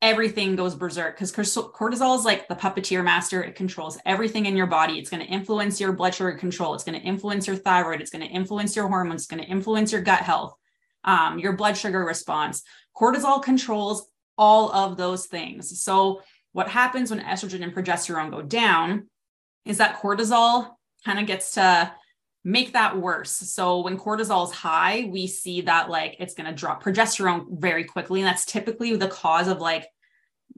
everything 0.00 0.54
goes 0.54 0.74
berserk 0.74 1.16
because 1.16 1.32
cortisol 1.32 2.16
is 2.18 2.24
like 2.24 2.46
the 2.48 2.54
puppeteer 2.54 3.02
master. 3.02 3.42
It 3.42 3.56
controls 3.56 3.98
everything 4.06 4.46
in 4.46 4.56
your 4.56 4.66
body. 4.66 4.98
It's 4.98 5.10
going 5.10 5.24
to 5.24 5.32
influence 5.32 5.80
your 5.80 5.92
blood 5.92 6.14
sugar 6.14 6.32
control. 6.32 6.74
It's 6.74 6.84
going 6.84 6.98
to 7.00 7.06
influence 7.06 7.46
your 7.46 7.56
thyroid. 7.56 8.00
It's 8.00 8.10
going 8.10 8.26
to 8.26 8.32
influence 8.32 8.76
your 8.76 8.88
hormones. 8.88 9.22
It's 9.22 9.30
going 9.30 9.42
to 9.42 9.48
influence 9.48 9.90
your 9.90 10.02
gut 10.02 10.20
health, 10.20 10.54
um, 11.04 11.38
your 11.38 11.54
blood 11.54 11.76
sugar 11.76 12.04
response. 12.04 12.62
Cortisol 12.96 13.42
controls 13.42 14.08
all 14.36 14.70
of 14.72 14.96
those 14.96 15.26
things. 15.26 15.82
So, 15.82 16.22
what 16.52 16.68
happens 16.68 17.10
when 17.10 17.20
estrogen 17.20 17.62
and 17.62 17.74
progesterone 17.74 18.30
go 18.30 18.40
down 18.40 19.08
is 19.64 19.78
that 19.78 20.00
cortisol 20.00 20.70
kind 21.04 21.18
of 21.18 21.26
gets 21.26 21.54
to 21.54 21.92
make 22.48 22.72
that 22.72 22.96
worse. 22.96 23.30
So, 23.30 23.80
when 23.82 23.98
cortisol 23.98 24.46
is 24.46 24.52
high, 24.52 25.06
we 25.12 25.26
see 25.26 25.60
that 25.62 25.90
like 25.90 26.16
it's 26.18 26.32
going 26.32 26.48
to 26.48 26.56
drop 26.56 26.82
progesterone 26.82 27.46
very 27.60 27.84
quickly. 27.84 28.20
And 28.20 28.26
that's 28.26 28.46
typically 28.46 28.96
the 28.96 29.08
cause 29.08 29.48
of 29.48 29.60
like 29.60 29.86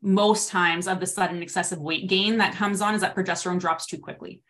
most 0.01 0.51
times 0.51 0.87
of 0.87 1.01
the 1.01 1.07
sudden 1.07 1.43
excessive 1.43 1.81
weight 1.81 2.09
gain 2.09 2.39
that 2.39 2.55
comes 2.55 2.81
on 2.81 2.95
is 2.95 3.01
that 3.01 3.17
progesterone 3.17 3.59
drops 3.59 3.87
too 3.87 3.99
quickly. 3.99 4.41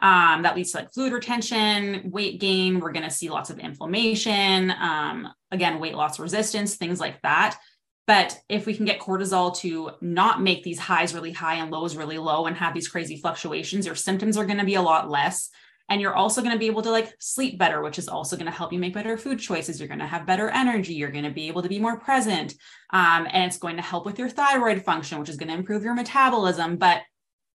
Um, 0.00 0.42
that 0.42 0.54
leads 0.54 0.72
to 0.72 0.78
like 0.78 0.92
fluid 0.92 1.12
retention, 1.12 2.08
weight 2.10 2.38
gain. 2.38 2.78
We're 2.78 2.92
going 2.92 3.04
to 3.04 3.10
see 3.10 3.30
lots 3.30 3.50
of 3.50 3.58
inflammation, 3.58 4.70
um, 4.70 5.28
again, 5.50 5.80
weight 5.80 5.94
loss 5.94 6.20
resistance, 6.20 6.76
things 6.76 7.00
like 7.00 7.20
that. 7.22 7.58
But 8.06 8.38
if 8.48 8.64
we 8.64 8.74
can 8.74 8.84
get 8.84 9.00
cortisol 9.00 9.56
to 9.58 9.90
not 10.00 10.40
make 10.40 10.62
these 10.62 10.78
highs 10.78 11.14
really 11.14 11.32
high 11.32 11.54
and 11.54 11.72
lows 11.72 11.96
really 11.96 12.18
low 12.18 12.46
and 12.46 12.56
have 12.56 12.74
these 12.74 12.86
crazy 12.86 13.16
fluctuations, 13.16 13.86
your 13.86 13.96
symptoms 13.96 14.36
are 14.36 14.46
going 14.46 14.58
to 14.60 14.64
be 14.64 14.76
a 14.76 14.82
lot 14.82 15.10
less. 15.10 15.50
And 15.88 16.00
you're 16.00 16.16
also 16.16 16.40
going 16.40 16.52
to 16.52 16.58
be 16.58 16.66
able 16.66 16.82
to 16.82 16.90
like 16.90 17.14
sleep 17.20 17.58
better, 17.58 17.80
which 17.80 17.98
is 17.98 18.08
also 18.08 18.36
going 18.36 18.50
to 18.50 18.56
help 18.56 18.72
you 18.72 18.78
make 18.78 18.94
better 18.94 19.16
food 19.16 19.38
choices. 19.38 19.78
You're 19.78 19.88
going 19.88 20.00
to 20.00 20.06
have 20.06 20.26
better 20.26 20.48
energy. 20.48 20.94
You're 20.94 21.10
going 21.12 21.24
to 21.24 21.30
be 21.30 21.48
able 21.48 21.62
to 21.62 21.68
be 21.68 21.78
more 21.78 22.00
present. 22.00 22.54
Um, 22.90 23.28
and 23.30 23.44
it's 23.44 23.58
going 23.58 23.76
to 23.76 23.82
help 23.82 24.04
with 24.04 24.18
your 24.18 24.28
thyroid 24.28 24.84
function, 24.84 25.18
which 25.18 25.28
is 25.28 25.36
going 25.36 25.48
to 25.48 25.54
improve 25.54 25.84
your 25.84 25.94
metabolism. 25.94 26.76
But 26.76 27.02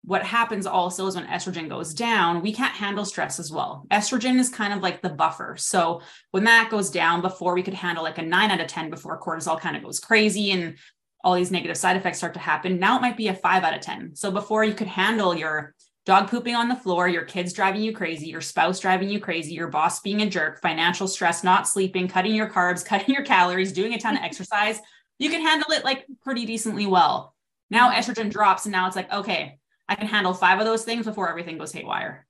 what 0.04 0.22
happens 0.22 0.66
also 0.66 1.06
is 1.06 1.16
when 1.16 1.26
estrogen 1.26 1.68
goes 1.68 1.92
down, 1.92 2.40
we 2.40 2.52
can't 2.52 2.74
handle 2.74 3.04
stress 3.04 3.38
as 3.38 3.50
well. 3.50 3.86
Estrogen 3.90 4.38
is 4.38 4.48
kind 4.48 4.72
of 4.72 4.80
like 4.80 5.02
the 5.02 5.08
buffer. 5.08 5.56
So 5.58 6.02
when 6.30 6.44
that 6.44 6.70
goes 6.70 6.90
down, 6.90 7.20
before 7.20 7.54
we 7.54 7.62
could 7.62 7.74
handle 7.74 8.04
like 8.04 8.18
a 8.18 8.22
nine 8.22 8.50
out 8.50 8.60
of 8.60 8.68
10 8.68 8.90
before 8.90 9.20
cortisol 9.20 9.60
kind 9.60 9.76
of 9.76 9.82
goes 9.82 10.00
crazy 10.00 10.50
and 10.52 10.76
all 11.24 11.34
these 11.34 11.50
negative 11.50 11.76
side 11.76 11.96
effects 11.96 12.18
start 12.18 12.34
to 12.34 12.40
happen. 12.40 12.78
Now 12.78 12.96
it 12.96 13.02
might 13.02 13.16
be 13.16 13.28
a 13.28 13.34
five 13.34 13.64
out 13.64 13.74
of 13.74 13.80
10. 13.80 14.14
So 14.14 14.30
before 14.30 14.64
you 14.64 14.72
could 14.72 14.86
handle 14.86 15.34
your 15.34 15.74
dog 16.08 16.30
pooping 16.30 16.54
on 16.54 16.70
the 16.70 16.74
floor, 16.74 17.06
your 17.06 17.22
kids 17.22 17.52
driving 17.52 17.82
you 17.82 17.92
crazy, 17.92 18.28
your 18.28 18.40
spouse 18.40 18.80
driving 18.80 19.10
you 19.10 19.20
crazy, 19.20 19.52
your 19.52 19.68
boss 19.68 20.00
being 20.00 20.22
a 20.22 20.26
jerk, 20.26 20.58
financial 20.62 21.06
stress, 21.06 21.44
not 21.44 21.68
sleeping, 21.68 22.08
cutting 22.08 22.34
your 22.34 22.48
carbs, 22.48 22.82
cutting 22.84 23.14
your 23.14 23.24
calories, 23.24 23.72
doing 23.72 23.92
a 23.92 23.98
ton 23.98 24.16
of 24.16 24.22
exercise, 24.22 24.80
you 25.18 25.28
can 25.28 25.42
handle 25.42 25.70
it 25.70 25.84
like 25.84 26.06
pretty 26.24 26.46
decently 26.46 26.86
well. 26.86 27.34
Now 27.70 27.90
mm-hmm. 27.90 28.00
estrogen 28.00 28.30
drops, 28.30 28.64
and 28.64 28.72
now 28.72 28.86
it's 28.86 28.96
like, 28.96 29.12
okay, 29.12 29.58
I 29.86 29.96
can 29.96 30.06
handle 30.06 30.32
five 30.32 30.58
of 30.58 30.64
those 30.64 30.82
things 30.82 31.04
before 31.04 31.28
everything 31.28 31.58
goes 31.58 31.72
haywire. 31.72 32.26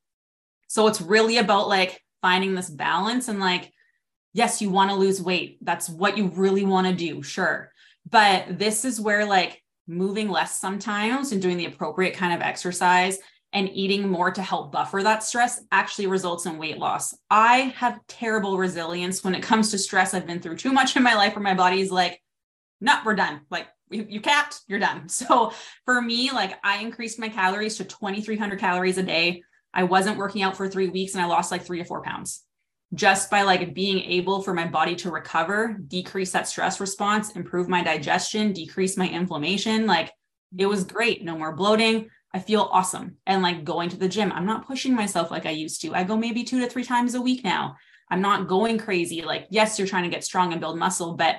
So 0.66 0.88
it's 0.88 1.00
really 1.00 1.38
about 1.38 1.68
like 1.68 2.02
finding 2.20 2.56
this 2.56 2.68
balance 2.68 3.28
and 3.28 3.38
like, 3.38 3.72
yes, 4.32 4.60
you 4.60 4.70
want 4.70 4.90
to 4.90 4.96
lose 4.96 5.22
weight. 5.22 5.58
That's 5.62 5.88
what 5.88 6.18
you 6.18 6.32
really 6.34 6.64
want 6.64 6.88
to 6.88 6.94
do, 6.94 7.22
sure. 7.22 7.70
But 8.10 8.58
this 8.58 8.84
is 8.84 9.00
where 9.00 9.24
like 9.24 9.62
moving 9.86 10.28
less 10.28 10.58
sometimes 10.60 11.30
and 11.30 11.40
doing 11.40 11.58
the 11.58 11.66
appropriate 11.66 12.14
kind 12.14 12.34
of 12.34 12.40
exercise 12.40 13.18
and 13.52 13.70
eating 13.72 14.08
more 14.08 14.30
to 14.30 14.42
help 14.42 14.72
buffer 14.72 15.02
that 15.02 15.22
stress 15.22 15.62
actually 15.72 16.06
results 16.06 16.46
in 16.46 16.58
weight 16.58 16.78
loss. 16.78 17.16
I 17.30 17.72
have 17.76 17.98
terrible 18.06 18.58
resilience 18.58 19.24
when 19.24 19.34
it 19.34 19.42
comes 19.42 19.70
to 19.70 19.78
stress. 19.78 20.12
I've 20.12 20.26
been 20.26 20.40
through 20.40 20.56
too 20.56 20.72
much 20.72 20.96
in 20.96 21.02
my 21.02 21.14
life 21.14 21.34
where 21.34 21.42
my 21.42 21.54
body's 21.54 21.90
like, 21.90 22.22
no, 22.80 22.98
we're 23.04 23.14
done. 23.14 23.40
Like 23.50 23.68
you, 23.90 24.06
you 24.08 24.20
capped, 24.20 24.60
you're 24.68 24.78
done. 24.78 25.08
So 25.08 25.52
for 25.84 26.00
me, 26.00 26.30
like 26.30 26.58
I 26.62 26.78
increased 26.78 27.18
my 27.18 27.28
calories 27.28 27.76
to 27.76 27.84
2,300 27.84 28.58
calories 28.58 28.98
a 28.98 29.02
day. 29.02 29.42
I 29.72 29.84
wasn't 29.84 30.18
working 30.18 30.42
out 30.42 30.56
for 30.56 30.68
three 30.68 30.88
weeks 30.88 31.14
and 31.14 31.22
I 31.22 31.26
lost 31.26 31.50
like 31.50 31.62
three 31.62 31.78
to 31.78 31.84
four 31.84 32.02
pounds 32.02 32.44
just 32.94 33.30
by 33.30 33.42
like 33.42 33.74
being 33.74 34.00
able 34.00 34.42
for 34.42 34.54
my 34.54 34.66
body 34.66 34.96
to 34.96 35.10
recover, 35.10 35.76
decrease 35.88 36.32
that 36.32 36.48
stress 36.48 36.80
response, 36.80 37.32
improve 37.32 37.68
my 37.68 37.82
digestion, 37.82 38.52
decrease 38.52 38.96
my 38.96 39.08
inflammation. 39.08 39.86
Like 39.86 40.10
it 40.56 40.66
was 40.66 40.84
great. 40.84 41.22
No 41.22 41.36
more 41.36 41.54
bloating 41.54 42.08
I 42.34 42.40
feel 42.40 42.68
awesome. 42.70 43.16
And 43.26 43.42
like 43.42 43.64
going 43.64 43.88
to 43.90 43.96
the 43.96 44.08
gym, 44.08 44.32
I'm 44.32 44.46
not 44.46 44.66
pushing 44.66 44.94
myself 44.94 45.30
like 45.30 45.46
I 45.46 45.50
used 45.50 45.80
to. 45.82 45.94
I 45.94 46.04
go 46.04 46.16
maybe 46.16 46.44
two 46.44 46.60
to 46.60 46.68
three 46.68 46.84
times 46.84 47.14
a 47.14 47.20
week 47.20 47.42
now. 47.42 47.76
I'm 48.10 48.20
not 48.20 48.48
going 48.48 48.78
crazy. 48.78 49.22
Like, 49.22 49.46
yes, 49.50 49.78
you're 49.78 49.88
trying 49.88 50.04
to 50.04 50.10
get 50.10 50.24
strong 50.24 50.52
and 50.52 50.60
build 50.60 50.78
muscle, 50.78 51.14
but 51.14 51.36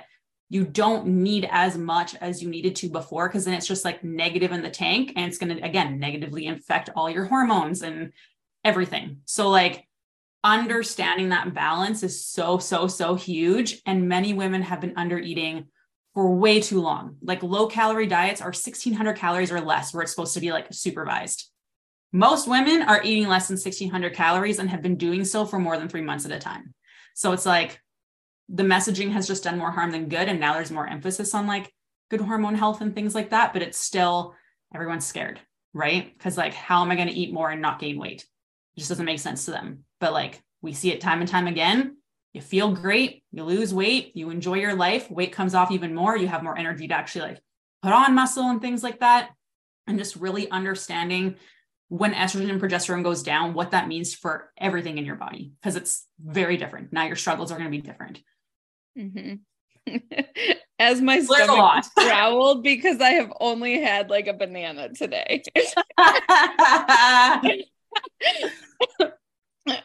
you 0.50 0.65
don't 0.65 1.05
need 1.05 1.48
as 1.51 1.77
much 1.77 2.15
as 2.15 2.41
you 2.41 2.50
needed 2.50 2.75
to 2.77 2.89
before 2.89 3.27
because 3.27 3.46
then 3.46 3.53
it's 3.53 3.67
just 3.67 3.86
like 3.86 4.03
negative 4.03 4.51
in 4.51 4.63
the 4.63 4.69
tank 4.69 5.13
and 5.15 5.27
it's 5.27 5.38
going 5.38 5.55
to, 5.55 5.63
again, 5.63 6.00
negatively 6.00 6.48
infect 6.48 6.89
all 6.96 7.10
your 7.10 7.25
hormones 7.25 7.84
and 7.84 8.12
everything. 8.63 9.22
So, 9.25 9.50
like, 9.50 9.88
understanding 10.43 11.29
that 11.29 11.53
balance 11.53 12.01
is 12.01 12.25
so, 12.25 12.58
so, 12.58 12.88
so 12.88 13.15
huge. 13.15 13.81
And 13.86 14.10
many 14.10 14.34
women 14.34 14.63
have 14.63 14.81
been 14.81 14.98
under 14.98 15.19
eating 15.19 15.67
for 16.13 16.36
way 16.36 16.60
too 16.60 16.82
long. 16.82 17.18
Like 17.22 17.44
low 17.44 17.68
calorie 17.68 18.08
diets 18.08 18.42
are 18.42 18.48
1600 18.48 19.16
calories 19.16 19.51
or 19.51 19.62
less, 19.62 19.94
where 19.94 20.01
it's 20.04 20.12
supposed 20.12 20.34
to 20.34 20.39
be 20.39 20.51
like 20.51 20.68
supervised. 20.72 21.50
Most 22.12 22.48
women 22.48 22.82
are 22.82 23.04
eating 23.04 23.28
less 23.28 23.48
than 23.48 23.56
1600 23.56 24.13
calories 24.13 24.60
and 24.60 24.70
have 24.70 24.82
been 24.82 24.96
doing 24.96 25.24
so 25.24 25.46
for 25.46 25.60
more 25.60 25.78
than 25.78 25.88
three 25.88 26.01
months 26.01 26.25
at 26.25 26.32
a 26.32 26.39
time. 26.39 26.74
So 27.13 27.34
it's 27.34 27.46
like 27.46 27.80
the 28.48 28.63
messaging 28.63 29.12
has 29.12 29.28
just 29.28 29.44
done 29.44 29.60
more 29.60 29.72
harm 29.72 29.92
than 29.92 30.10
good. 30.10 30.28
And 30.28 30.39
now 30.39 30.54
there's 30.54 30.72
more 30.72 30.88
emphasis 30.88 31.36
on 31.36 31.46
like 31.46 31.72
good 32.10 32.22
hormone 32.22 32.56
health 32.56 32.82
and 32.82 32.96
things 32.96 33.13
like 33.13 33.30
that. 33.30 33.54
But 33.54 33.62
it's 33.62 33.78
still, 33.78 34.34
everyone's 34.74 35.06
scared, 35.06 35.39
right? 35.74 36.12
Because 36.18 36.38
like, 36.38 36.56
how 36.56 36.82
am 36.82 36.89
I 36.89 36.96
going 36.96 37.10
to 37.10 37.13
eat 37.13 37.32
more 37.32 37.51
and 37.51 37.62
not 37.62 37.80
gain 37.80 38.00
weight? 38.00 38.25
It 38.75 38.80
just 38.80 38.89
doesn't 38.89 39.06
make 39.06 39.20
sense 39.20 39.46
to 39.46 39.51
them. 39.51 39.86
But 40.00 40.13
like, 40.13 40.42
we 40.62 40.74
see 40.74 40.92
it 40.92 41.01
time 41.01 41.22
and 41.22 41.30
time 41.30 41.46
again 41.46 41.98
you 42.33 42.41
feel 42.41 42.74
great, 42.74 43.24
you 43.31 43.43
lose 43.43 43.74
weight, 43.74 44.15
you 44.15 44.29
enjoy 44.29 44.55
your 44.55 44.75
life, 44.75 45.09
weight 45.09 45.31
comes 45.31 45.55
off 45.55 45.71
even 45.71 45.95
more, 45.95 46.15
you 46.15 46.27
have 46.27 46.43
more 46.43 46.57
energy 46.57 46.88
to 46.88 46.93
actually 46.93 47.29
like 47.29 47.41
put 47.81 47.91
on 47.91 48.13
muscle 48.15 48.50
and 48.50 48.62
things 48.62 48.83
like 48.83 49.00
that. 49.00 49.29
And 49.88 49.98
just 49.98 50.15
really 50.15 50.50
understanding 50.51 51.36
when 51.88 52.13
estrogen 52.13 52.51
and 52.51 52.62
progesterone 52.62 53.03
goes 53.03 53.24
down, 53.24 53.55
what 53.55 53.71
that 53.71 53.88
means 53.88 54.13
for 54.13 54.51
everything 54.57 55.00
in 55.00 55.05
your 55.05 55.15
body, 55.15 55.51
because 55.59 55.75
it's 55.75 56.05
very 56.24 56.55
different. 56.55 56.93
Now 56.93 57.05
your 57.05 57.15
struggles 57.15 57.51
are 57.51 57.57
going 57.57 57.71
to 57.71 57.75
be 57.75 57.81
different. 57.81 58.21
Mm-hmm. 58.98 59.98
As 60.79 61.01
my 61.01 61.19
stomach 61.19 61.86
growled 61.98 62.63
because 62.63 63.01
I 63.01 63.09
have 63.12 63.33
only 63.39 63.81
had 63.81 64.12
like 64.12 64.27
a 64.27 64.33
banana 64.33 64.89
today. 64.89 65.41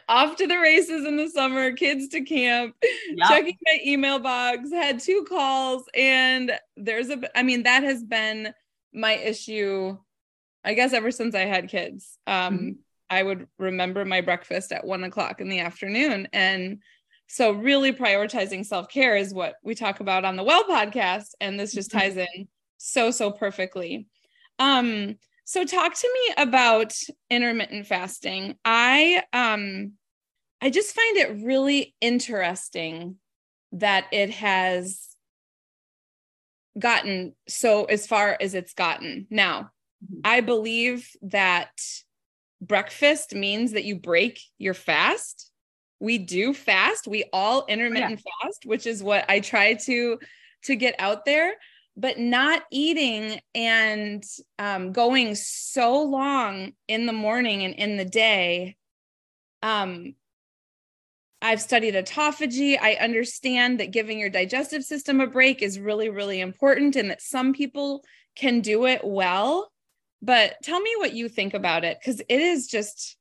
off 0.09 0.35
to 0.37 0.47
the 0.47 0.57
races 0.57 1.05
in 1.05 1.17
the 1.17 1.29
summer, 1.29 1.71
kids 1.73 2.07
to 2.09 2.21
camp, 2.21 2.75
yep. 2.81 3.27
checking 3.27 3.57
my 3.65 3.79
email 3.85 4.19
box, 4.19 4.71
had 4.71 4.99
two 4.99 5.25
calls, 5.27 5.83
and 5.95 6.51
there's 6.77 7.09
a, 7.09 7.37
I 7.37 7.43
mean, 7.43 7.63
that 7.63 7.83
has 7.83 8.03
been 8.03 8.53
my 8.93 9.13
issue, 9.13 9.97
I 10.63 10.73
guess, 10.73 10.93
ever 10.93 11.11
since 11.11 11.35
I 11.35 11.45
had 11.45 11.69
kids. 11.69 12.17
Um, 12.27 12.57
mm-hmm. 12.57 12.69
I 13.09 13.23
would 13.23 13.47
remember 13.59 14.03
my 14.05 14.21
breakfast 14.21 14.71
at 14.71 14.85
one 14.85 15.03
o'clock 15.03 15.41
in 15.41 15.49
the 15.49 15.59
afternoon. 15.59 16.27
And 16.33 16.81
so, 17.27 17.51
really 17.51 17.91
prioritizing 17.91 18.65
self 18.65 18.89
care 18.89 19.15
is 19.15 19.33
what 19.33 19.55
we 19.63 19.75
talk 19.75 19.99
about 19.99 20.25
on 20.25 20.35
the 20.35 20.43
Well 20.43 20.63
podcast. 20.63 21.29
And 21.39 21.59
this 21.59 21.73
just 21.73 21.91
mm-hmm. 21.91 21.99
ties 21.99 22.17
in 22.17 22.47
so, 22.77 23.11
so 23.11 23.31
perfectly. 23.31 24.07
Um, 24.59 25.17
so 25.45 25.63
talk 25.63 25.93
to 25.93 26.09
me 26.13 26.43
about 26.43 26.93
intermittent 27.29 27.85
fasting. 27.85 28.55
I 28.65 29.23
um 29.31 29.93
I 30.61 30.71
just 30.71 30.95
find 30.95 31.17
it 31.17 31.43
really 31.43 31.95
interesting 32.01 33.17
that 33.73 34.05
it 34.11 34.31
has 34.31 35.15
gotten 36.77 37.35
so 37.47 37.85
as 37.85 38.07
far 38.07 38.35
as 38.39 38.55
it's 38.55 38.73
gotten. 38.73 39.27
Now, 39.29 39.69
mm-hmm. 40.03 40.21
I 40.23 40.41
believe 40.41 41.09
that 41.21 41.71
breakfast 42.59 43.35
means 43.35 43.73
that 43.73 43.85
you 43.85 43.97
break 43.97 44.41
your 44.57 44.73
fast. 44.73 45.51
We 45.99 46.17
do 46.17 46.55
fast. 46.55 47.07
We 47.07 47.25
all 47.31 47.65
intermittent 47.67 48.21
yeah. 48.25 48.31
fast, 48.41 48.65
which 48.65 48.87
is 48.87 49.03
what 49.03 49.25
I 49.29 49.41
try 49.41 49.75
to 49.75 50.17
to 50.63 50.75
get 50.75 50.95
out 50.97 51.25
there 51.25 51.53
but 51.97 52.19
not 52.19 52.63
eating 52.71 53.39
and 53.53 54.23
um, 54.59 54.91
going 54.91 55.35
so 55.35 56.01
long 56.03 56.73
in 56.87 57.05
the 57.05 57.13
morning 57.13 57.63
and 57.63 57.75
in 57.75 57.97
the 57.97 58.05
day 58.05 58.75
um, 59.61 60.15
i've 61.41 61.61
studied 61.61 61.95
autophagy 61.95 62.77
i 62.79 62.93
understand 62.95 63.79
that 63.79 63.91
giving 63.91 64.19
your 64.19 64.29
digestive 64.29 64.83
system 64.83 65.21
a 65.21 65.27
break 65.27 65.61
is 65.61 65.79
really 65.79 66.09
really 66.09 66.39
important 66.39 66.95
and 66.95 67.09
that 67.09 67.21
some 67.21 67.53
people 67.53 68.03
can 68.35 68.61
do 68.61 68.85
it 68.85 69.01
well 69.03 69.71
but 70.21 70.55
tell 70.63 70.79
me 70.79 70.93
what 70.97 71.13
you 71.13 71.29
think 71.29 71.53
about 71.53 71.83
it 71.83 71.97
because 71.99 72.19
it 72.19 72.39
is 72.39 72.67
just 72.67 73.17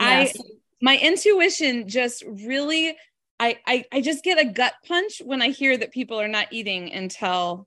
yes. 0.00 0.36
i 0.36 0.40
my 0.80 0.98
intuition 0.98 1.88
just 1.88 2.22
really 2.26 2.94
I, 3.40 3.58
I 3.66 3.84
I 3.92 4.00
just 4.00 4.24
get 4.24 4.38
a 4.38 4.44
gut 4.44 4.74
punch 4.86 5.20
when 5.24 5.42
I 5.42 5.48
hear 5.48 5.76
that 5.76 5.92
people 5.92 6.20
are 6.20 6.28
not 6.28 6.48
eating 6.52 6.92
until 6.92 7.66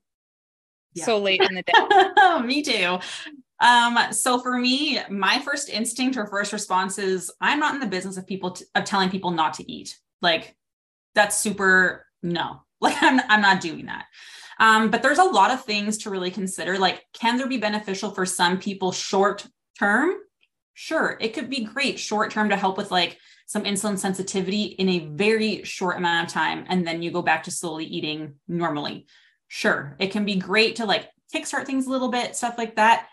yeah. 0.94 1.04
so 1.04 1.18
late 1.18 1.42
in 1.42 1.54
the 1.54 1.62
day. 1.62 2.40
me 2.46 2.62
too. 2.62 2.98
Um, 3.60 3.98
so 4.12 4.40
for 4.40 4.56
me, 4.56 5.00
my 5.10 5.40
first 5.40 5.68
instinct 5.68 6.16
or 6.16 6.26
first 6.26 6.52
response 6.52 6.98
is 6.98 7.30
I'm 7.40 7.58
not 7.58 7.74
in 7.74 7.80
the 7.80 7.86
business 7.86 8.16
of 8.16 8.26
people 8.26 8.52
t- 8.52 8.64
of 8.74 8.84
telling 8.84 9.10
people 9.10 9.30
not 9.30 9.54
to 9.54 9.70
eat. 9.70 9.98
Like 10.22 10.56
that's 11.14 11.36
super 11.36 12.06
no. 12.22 12.62
Like 12.80 13.02
I'm 13.02 13.20
I'm 13.28 13.40
not 13.40 13.60
doing 13.60 13.86
that. 13.86 14.04
Um, 14.60 14.88
but 14.88 15.02
there's 15.02 15.18
a 15.18 15.24
lot 15.24 15.50
of 15.50 15.64
things 15.64 15.98
to 15.98 16.10
really 16.10 16.30
consider. 16.30 16.78
Like, 16.78 17.04
can 17.12 17.36
there 17.36 17.48
be 17.48 17.58
beneficial 17.58 18.12
for 18.12 18.24
some 18.24 18.58
people 18.58 18.92
short 18.92 19.44
term? 19.76 20.14
Sure, 20.74 21.18
it 21.20 21.34
could 21.34 21.50
be 21.50 21.64
great 21.64 21.98
short 21.98 22.30
term 22.30 22.50
to 22.50 22.56
help 22.56 22.78
with 22.78 22.92
like 22.92 23.18
some 23.48 23.64
insulin 23.64 23.98
sensitivity 23.98 24.64
in 24.64 24.90
a 24.90 25.06
very 25.06 25.64
short 25.64 25.96
amount 25.96 26.26
of 26.28 26.32
time. 26.32 26.66
And 26.68 26.86
then 26.86 27.00
you 27.02 27.10
go 27.10 27.22
back 27.22 27.44
to 27.44 27.50
slowly 27.50 27.86
eating 27.86 28.34
normally. 28.46 29.06
Sure, 29.48 29.96
it 29.98 30.12
can 30.12 30.26
be 30.26 30.36
great 30.36 30.76
to 30.76 30.84
like 30.84 31.08
kickstart 31.34 31.64
things 31.64 31.86
a 31.86 31.90
little 31.90 32.10
bit, 32.10 32.36
stuff 32.36 32.58
like 32.58 32.76
that. 32.76 33.08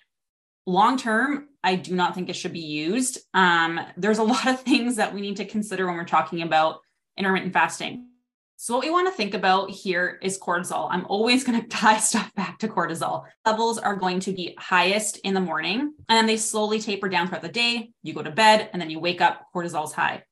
Long 0.66 0.98
term, 0.98 1.48
I 1.64 1.76
do 1.76 1.96
not 1.96 2.16
think 2.16 2.28
it 2.28 2.36
should 2.36 2.52
be 2.52 2.60
used. 2.60 3.20
Um, 3.34 3.80
there's 3.96 4.18
a 4.18 4.24
lot 4.36 4.46
of 4.46 4.60
things 4.60 4.98
that 4.98 5.14
we 5.14 5.22
need 5.22 5.38
to 5.38 5.46
consider 5.46 5.88
when 5.88 5.96
we're 5.96 6.04
talking 6.04 6.42
about 6.42 6.82
intermittent 7.18 7.54
fasting. 7.54 8.10
So, 8.58 8.74
what 8.74 8.86
we 8.86 8.92
want 8.92 9.08
to 9.08 9.14
think 9.14 9.34
about 9.34 9.70
here 9.70 10.18
is 10.22 10.40
cortisol. 10.40 10.88
I'm 10.90 11.06
always 11.08 11.44
going 11.44 11.62
to 11.62 11.68
tie 11.68 11.98
stuff 11.98 12.34
back 12.36 12.60
to 12.60 12.68
cortisol. 12.68 13.26
Levels 13.46 13.78
are 13.78 13.96
going 13.96 14.20
to 14.22 14.32
be 14.32 14.56
highest 14.58 15.18
in 15.18 15.34
the 15.34 15.42
morning, 15.42 15.94
and 16.10 16.18
then 16.18 16.26
they 16.26 16.38
slowly 16.38 16.80
taper 16.80 17.10
down 17.10 17.28
throughout 17.28 17.42
the 17.42 17.50
day. 17.50 17.92
You 18.04 18.14
go 18.14 18.24
to 18.24 18.32
bed, 18.32 18.70
and 18.72 18.82
then 18.82 18.90
you 18.90 19.00
wake 19.00 19.22
up, 19.22 19.48
cortisol's 19.54 19.94
high. 19.94 20.24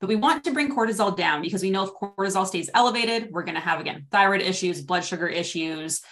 But 0.00 0.08
we 0.08 0.16
want 0.16 0.44
to 0.44 0.52
bring 0.52 0.74
cortisol 0.74 1.16
down 1.16 1.42
because 1.42 1.62
we 1.62 1.70
know 1.70 1.84
if 1.84 1.90
cortisol 1.90 2.46
stays 2.46 2.70
elevated, 2.72 3.30
we're 3.32 3.42
going 3.42 3.56
to 3.56 3.60
have, 3.60 3.80
again, 3.80 4.06
thyroid 4.10 4.42
issues, 4.42 4.80
blood 4.80 5.04
sugar 5.04 5.26
issues. 5.26 6.02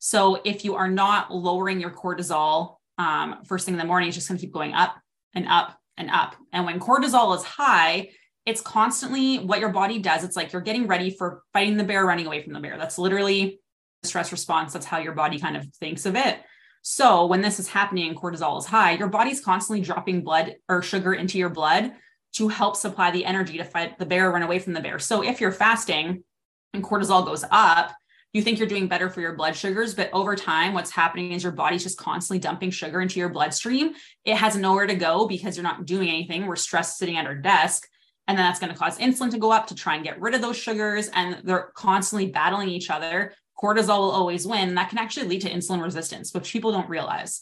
So 0.00 0.40
if 0.44 0.64
you 0.64 0.74
are 0.74 0.88
not 0.88 1.32
lowering 1.32 1.80
your 1.80 1.90
cortisol 1.90 2.76
um, 2.98 3.44
first 3.44 3.66
thing 3.66 3.74
in 3.74 3.78
the 3.78 3.84
morning, 3.84 4.08
it's 4.08 4.16
just 4.16 4.28
going 4.28 4.38
to 4.38 4.44
keep 4.44 4.52
going 4.52 4.74
up 4.74 4.96
and 5.34 5.46
up 5.46 5.78
and 5.96 6.10
up. 6.10 6.34
And 6.52 6.66
when 6.66 6.80
cortisol 6.80 7.36
is 7.36 7.44
high, 7.44 8.10
it's 8.46 8.60
constantly 8.60 9.38
what 9.38 9.60
your 9.60 9.68
body 9.68 9.98
does. 9.98 10.24
It's 10.24 10.36
like 10.36 10.52
you're 10.52 10.62
getting 10.62 10.86
ready 10.86 11.10
for 11.10 11.42
fighting 11.52 11.76
the 11.76 11.84
bear, 11.84 12.04
running 12.04 12.26
away 12.26 12.42
from 12.42 12.52
the 12.52 12.60
bear. 12.60 12.78
That's 12.78 12.98
literally 12.98 13.60
stress 14.02 14.32
response. 14.32 14.72
That's 14.72 14.86
how 14.86 14.98
your 14.98 15.12
body 15.12 15.38
kind 15.38 15.56
of 15.56 15.66
thinks 15.80 16.06
of 16.06 16.16
it. 16.16 16.38
So 16.82 17.26
when 17.26 17.42
this 17.42 17.60
is 17.60 17.68
happening 17.68 18.08
and 18.08 18.16
cortisol 18.16 18.58
is 18.58 18.64
high, 18.64 18.92
your 18.92 19.08
body's 19.08 19.40
constantly 19.40 19.84
dropping 19.84 20.22
blood 20.22 20.56
or 20.68 20.80
sugar 20.80 21.12
into 21.12 21.38
your 21.38 21.50
blood 21.50 21.92
to 22.32 22.48
help 22.48 22.76
supply 22.76 23.10
the 23.10 23.24
energy 23.24 23.58
to 23.58 23.64
fight 23.64 23.98
the 23.98 24.06
bear, 24.06 24.30
run 24.30 24.42
away 24.42 24.58
from 24.58 24.72
the 24.72 24.80
bear. 24.80 24.98
So 24.98 25.22
if 25.22 25.40
you're 25.40 25.52
fasting 25.52 26.24
and 26.72 26.82
cortisol 26.82 27.24
goes 27.24 27.44
up, 27.50 27.92
you 28.32 28.42
think 28.42 28.58
you're 28.58 28.68
doing 28.68 28.86
better 28.86 29.10
for 29.10 29.20
your 29.20 29.34
blood 29.34 29.56
sugars, 29.56 29.92
but 29.94 30.08
over 30.12 30.36
time, 30.36 30.72
what's 30.72 30.92
happening 30.92 31.32
is 31.32 31.42
your 31.42 31.52
body's 31.52 31.82
just 31.82 31.98
constantly 31.98 32.38
dumping 32.38 32.70
sugar 32.70 33.00
into 33.00 33.18
your 33.18 33.28
bloodstream. 33.28 33.92
It 34.24 34.36
has 34.36 34.54
nowhere 34.54 34.86
to 34.86 34.94
go 34.94 35.26
because 35.26 35.56
you're 35.56 35.64
not 35.64 35.84
doing 35.84 36.08
anything. 36.08 36.46
We're 36.46 36.54
stressed 36.54 36.96
sitting 36.96 37.16
at 37.16 37.26
our 37.26 37.34
desk. 37.34 37.88
And 38.30 38.38
then 38.38 38.46
that's 38.46 38.60
going 38.60 38.72
to 38.72 38.78
cause 38.78 38.96
insulin 38.98 39.32
to 39.32 39.38
go 39.38 39.50
up 39.50 39.66
to 39.66 39.74
try 39.74 39.96
and 39.96 40.04
get 40.04 40.20
rid 40.20 40.36
of 40.36 40.40
those 40.40 40.56
sugars. 40.56 41.10
And 41.14 41.38
they're 41.42 41.72
constantly 41.74 42.30
battling 42.30 42.68
each 42.68 42.88
other. 42.88 43.34
Cortisol 43.60 43.98
will 43.98 44.12
always 44.12 44.46
win. 44.46 44.76
That 44.76 44.88
can 44.88 44.98
actually 44.98 45.26
lead 45.26 45.40
to 45.40 45.50
insulin 45.50 45.82
resistance, 45.82 46.32
which 46.32 46.52
people 46.52 46.70
don't 46.70 46.88
realize. 46.88 47.40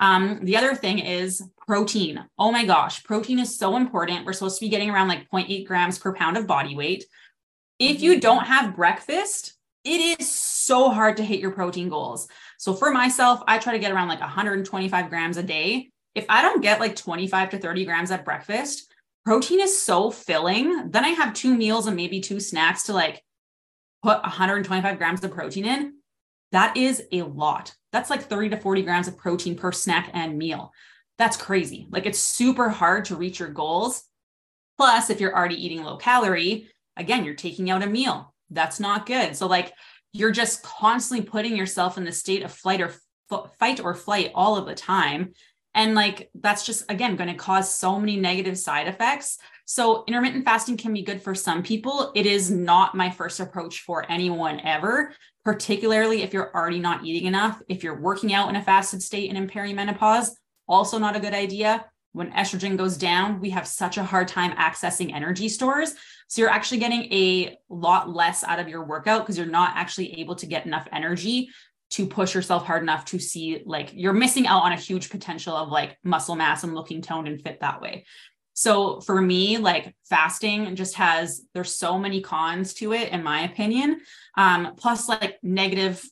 Um, 0.00 0.40
the 0.42 0.56
other 0.56 0.74
thing 0.74 0.98
is 0.98 1.42
protein. 1.68 2.24
Oh 2.38 2.50
my 2.50 2.64
gosh, 2.64 3.04
protein 3.04 3.38
is 3.38 3.58
so 3.58 3.76
important. 3.76 4.24
We're 4.24 4.32
supposed 4.32 4.58
to 4.60 4.64
be 4.64 4.70
getting 4.70 4.88
around 4.88 5.08
like 5.08 5.28
0.8 5.28 5.66
grams 5.66 5.98
per 5.98 6.14
pound 6.14 6.38
of 6.38 6.46
body 6.46 6.74
weight. 6.74 7.04
If 7.78 8.00
you 8.00 8.18
don't 8.18 8.46
have 8.46 8.74
breakfast, 8.74 9.52
it 9.84 10.20
is 10.20 10.30
so 10.30 10.88
hard 10.88 11.18
to 11.18 11.22
hit 11.22 11.40
your 11.40 11.50
protein 11.50 11.90
goals. 11.90 12.28
So 12.56 12.72
for 12.72 12.90
myself, 12.92 13.42
I 13.46 13.58
try 13.58 13.74
to 13.74 13.78
get 13.78 13.92
around 13.92 14.08
like 14.08 14.20
125 14.20 15.10
grams 15.10 15.36
a 15.36 15.42
day. 15.42 15.90
If 16.14 16.24
I 16.30 16.40
don't 16.40 16.62
get 16.62 16.80
like 16.80 16.96
25 16.96 17.50
to 17.50 17.58
30 17.58 17.84
grams 17.84 18.10
at 18.10 18.24
breakfast, 18.24 18.89
protein 19.24 19.60
is 19.60 19.82
so 19.82 20.10
filling. 20.10 20.90
Then 20.90 21.04
I 21.04 21.10
have 21.10 21.34
two 21.34 21.54
meals 21.54 21.86
and 21.86 21.96
maybe 21.96 22.20
two 22.20 22.40
snacks 22.40 22.84
to 22.84 22.92
like 22.92 23.22
put 24.02 24.22
125 24.22 24.98
grams 24.98 25.24
of 25.24 25.30
protein 25.30 25.66
in. 25.66 25.94
That 26.52 26.76
is 26.76 27.02
a 27.12 27.22
lot. 27.22 27.74
That's 27.92 28.10
like 28.10 28.22
30 28.22 28.50
to 28.50 28.56
40 28.56 28.82
grams 28.82 29.08
of 29.08 29.16
protein 29.16 29.56
per 29.56 29.72
snack 29.72 30.10
and 30.14 30.38
meal. 30.38 30.72
That's 31.18 31.36
crazy. 31.36 31.86
Like 31.90 32.06
it's 32.06 32.18
super 32.18 32.68
hard 32.68 33.04
to 33.06 33.16
reach 33.16 33.38
your 33.38 33.50
goals. 33.50 34.04
Plus, 34.78 35.10
if 35.10 35.20
you're 35.20 35.36
already 35.36 35.62
eating 35.64 35.84
low 35.84 35.96
calorie, 35.96 36.68
again, 36.96 37.24
you're 37.24 37.34
taking 37.34 37.70
out 37.70 37.82
a 37.82 37.86
meal 37.86 38.34
that's 38.50 38.80
not 38.80 39.06
good. 39.06 39.36
So 39.36 39.46
like 39.46 39.72
you're 40.12 40.32
just 40.32 40.62
constantly 40.62 41.24
putting 41.24 41.56
yourself 41.56 41.96
in 41.96 42.04
the 42.04 42.12
state 42.12 42.42
of 42.42 42.52
flight 42.52 42.80
or 42.80 42.92
f- 43.30 43.50
fight 43.58 43.80
or 43.80 43.94
flight 43.94 44.32
all 44.34 44.56
of 44.56 44.66
the 44.66 44.74
time. 44.74 45.32
And 45.74 45.94
like 45.94 46.30
that's 46.34 46.66
just 46.66 46.90
again 46.90 47.16
going 47.16 47.30
to 47.30 47.36
cause 47.36 47.74
so 47.74 47.98
many 47.98 48.16
negative 48.16 48.58
side 48.58 48.88
effects. 48.88 49.38
So 49.66 50.04
intermittent 50.08 50.44
fasting 50.44 50.76
can 50.76 50.92
be 50.92 51.02
good 51.02 51.22
for 51.22 51.34
some 51.34 51.62
people. 51.62 52.10
It 52.14 52.26
is 52.26 52.50
not 52.50 52.96
my 52.96 53.10
first 53.10 53.38
approach 53.38 53.80
for 53.82 54.10
anyone 54.10 54.60
ever, 54.60 55.14
particularly 55.44 56.22
if 56.22 56.32
you're 56.32 56.52
already 56.54 56.80
not 56.80 57.04
eating 57.04 57.28
enough. 57.28 57.62
If 57.68 57.84
you're 57.84 58.00
working 58.00 58.34
out 58.34 58.48
in 58.48 58.56
a 58.56 58.62
fasted 58.62 59.02
state 59.02 59.28
and 59.28 59.38
in 59.38 59.48
perimenopause, 59.48 60.30
also 60.66 60.98
not 60.98 61.16
a 61.16 61.20
good 61.20 61.34
idea 61.34 61.84
when 62.12 62.32
estrogen 62.32 62.76
goes 62.76 62.96
down, 62.96 63.40
we 63.40 63.50
have 63.50 63.66
such 63.66 63.96
a 63.96 64.04
hard 64.04 64.28
time 64.28 64.52
accessing 64.52 65.14
energy 65.14 65.48
stores. 65.48 65.94
So 66.28 66.42
you're 66.42 66.50
actually 66.50 66.78
getting 66.78 67.04
a 67.12 67.56
lot 67.68 68.12
less 68.12 68.42
out 68.44 68.58
of 68.58 68.68
your 68.68 68.84
workout 68.84 69.22
because 69.22 69.38
you're 69.38 69.46
not 69.46 69.76
actually 69.76 70.20
able 70.20 70.34
to 70.36 70.46
get 70.46 70.66
enough 70.66 70.88
energy 70.92 71.50
to 71.90 72.06
push 72.06 72.34
yourself 72.34 72.64
hard 72.64 72.82
enough 72.82 73.04
to 73.06 73.18
see 73.18 73.62
like 73.66 73.90
you're 73.94 74.12
missing 74.12 74.46
out 74.46 74.62
on 74.62 74.72
a 74.72 74.76
huge 74.76 75.10
potential 75.10 75.54
of 75.56 75.70
like 75.70 75.96
muscle 76.04 76.36
mass 76.36 76.62
and 76.62 76.74
looking 76.74 77.02
toned 77.02 77.28
and 77.28 77.42
fit 77.42 77.60
that 77.60 77.80
way. 77.80 78.04
So 78.54 79.00
for 79.00 79.20
me, 79.20 79.58
like 79.58 79.94
fasting 80.08 80.76
just 80.76 80.94
has 80.96 81.42
there's 81.54 81.74
so 81.74 81.98
many 81.98 82.20
cons 82.20 82.74
to 82.74 82.92
it 82.92 83.10
in 83.10 83.22
my 83.22 83.42
opinion. 83.42 84.00
Um, 84.36 84.74
plus 84.76 85.08
like 85.08 85.38
negative 85.42 86.04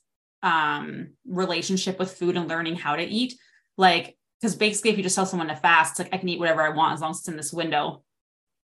um 0.43 1.11
relationship 1.27 1.99
with 1.99 2.17
food 2.17 2.37
and 2.37 2.49
learning 2.49 2.77
how 2.77 2.97
to 2.97 3.03
eat. 3.03 3.35
Like 3.77 4.19
because 4.41 4.55
basically 4.57 4.91
if 4.91 4.97
you 4.97 5.03
just 5.03 5.17
tell 5.17 5.27
someone 5.27 5.49
to 5.49 5.57
fast 5.57 5.93
it's 5.93 5.99
like 5.99 6.15
i 6.15 6.19
can 6.19 6.29
eat 6.29 6.39
whatever 6.39 6.63
i 6.63 6.69
want 6.69 6.95
as 6.95 7.01
long 7.01 7.11
as 7.11 7.19
it's 7.19 7.29
in 7.29 7.37
this 7.37 7.53
window 7.53 8.03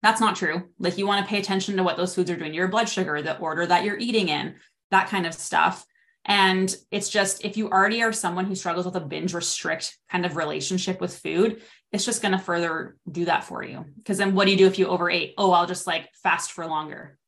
that's 0.03 0.21
not 0.21 0.37
true 0.37 0.64
like 0.79 0.99
you 0.99 1.07
want 1.07 1.25
to 1.25 1.29
pay 1.29 1.38
attention 1.38 1.77
to 1.77 1.83
what 1.83 1.97
those 1.97 2.14
foods 2.14 2.31
are 2.31 2.37
doing 2.37 2.55
your 2.55 2.68
blood 2.68 2.88
sugar 2.88 3.21
the 3.23 3.38
order 3.38 3.66
that 3.66 3.85
you're 3.85 3.99
eating 3.99 4.29
in 4.29 4.55
that 4.90 5.09
kind 5.09 5.27
of 5.27 5.35
stuff 5.35 5.85
and 6.29 6.77
it's 6.91 7.09
just 7.09 7.45
if 7.45 7.57
you 7.57 7.69
already 7.69 8.03
are 8.03 8.12
someone 8.12 8.45
who 8.45 8.55
struggles 8.55 8.87
with 8.87 8.95
a 8.95 9.01
binge 9.01 9.35
restrict 9.35 9.97
kind 10.11 10.25
of 10.25 10.37
relationship 10.37 11.01
with 11.01 11.19
food 11.19 11.62
it's 11.91 12.05
just 12.05 12.23
going 12.23 12.33
to 12.33 12.38
further 12.38 12.97
do 13.11 13.25
that 13.25 13.45
for 13.45 13.64
you 13.64 13.85
because 13.97 14.19
then 14.19 14.35
what 14.35 14.45
do 14.45 14.53
you 14.53 14.57
do 14.57 14.67
if 14.67 14.79
you 14.79 14.87
overate 14.87 15.35
oh 15.38 15.53
i'll 15.53 15.67
just 15.67 15.87
like 15.87 16.09
fast 16.23 16.53
for 16.53 16.67
longer 16.67 17.19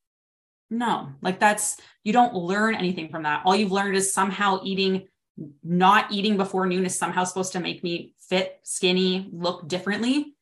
no 0.71 1.09
like 1.23 1.41
that's 1.41 1.81
you 2.05 2.13
don't 2.13 2.35
learn 2.35 2.75
anything 2.75 3.09
from 3.09 3.25
that 3.25 3.43
all 3.45 3.57
you've 3.57 3.73
learned 3.73 3.97
is 3.97 4.13
somehow 4.13 4.61
eating 4.63 5.09
not 5.63 6.13
eating 6.13 6.37
before 6.37 6.67
noon 6.67 6.85
is 6.85 6.99
somehow 6.99 7.25
supposed 7.25 7.53
to 7.53 7.61
make 7.61 7.83
me 7.83 8.15
fit, 8.29 8.61
skinny, 8.63 9.29
look 9.33 9.67
differently. 9.69 10.35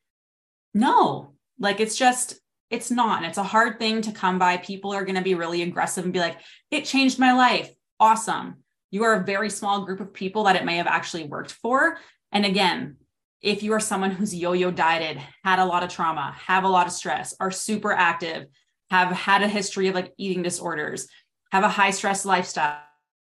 No, 0.73 1.33
like 1.59 1.79
it's 1.79 1.95
just, 1.95 2.39
it's 2.69 2.91
not. 2.91 3.17
And 3.17 3.25
it's 3.25 3.37
a 3.37 3.43
hard 3.43 3.79
thing 3.79 4.01
to 4.03 4.11
come 4.11 4.37
by. 4.37 4.57
People 4.57 4.93
are 4.93 5.05
going 5.05 5.15
to 5.15 5.21
be 5.21 5.35
really 5.35 5.61
aggressive 5.61 6.03
and 6.03 6.13
be 6.13 6.19
like, 6.19 6.37
it 6.69 6.85
changed 6.85 7.17
my 7.17 7.33
life. 7.33 7.73
Awesome. 7.99 8.63
You 8.91 9.03
are 9.03 9.15
a 9.15 9.25
very 9.25 9.49
small 9.49 9.85
group 9.85 9.99
of 9.99 10.13
people 10.13 10.45
that 10.45 10.55
it 10.55 10.65
may 10.65 10.77
have 10.77 10.87
actually 10.87 11.25
worked 11.25 11.51
for. 11.51 11.97
And 12.31 12.45
again, 12.45 12.97
if 13.41 13.63
you 13.63 13.73
are 13.73 13.79
someone 13.79 14.11
who's 14.11 14.35
yo 14.35 14.53
yo 14.53 14.71
dieted, 14.71 15.21
had 15.43 15.59
a 15.59 15.65
lot 15.65 15.83
of 15.83 15.89
trauma, 15.89 16.35
have 16.37 16.63
a 16.63 16.69
lot 16.69 16.87
of 16.87 16.93
stress, 16.93 17.35
are 17.39 17.51
super 17.51 17.91
active, 17.91 18.47
have 18.89 19.11
had 19.11 19.43
a 19.43 19.47
history 19.47 19.87
of 19.87 19.95
like 19.95 20.13
eating 20.17 20.41
disorders, 20.41 21.07
have 21.51 21.63
a 21.63 21.69
high 21.69 21.91
stress 21.91 22.25
lifestyle, 22.25 22.79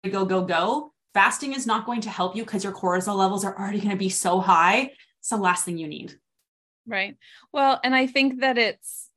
go, 0.09 0.25
go, 0.25 0.43
go, 0.43 0.93
fasting 1.13 1.53
is 1.53 1.65
not 1.65 1.85
going 1.85 2.01
to 2.01 2.09
help 2.09 2.35
you 2.35 2.43
because 2.43 2.63
your 2.63 2.73
cortisol 2.73 3.17
levels 3.17 3.43
are 3.43 3.57
already 3.57 3.79
going 3.79 3.91
to 3.91 3.97
be 3.97 4.09
so 4.09 4.39
high. 4.39 4.91
It's 5.19 5.29
the 5.29 5.37
last 5.37 5.65
thing 5.65 5.77
you 5.77 5.87
need. 5.87 6.15
Right. 6.87 7.17
Well, 7.51 7.79
and 7.83 7.93
I 7.93 8.07
think 8.07 8.41
that 8.41 8.57
it's 8.57 9.09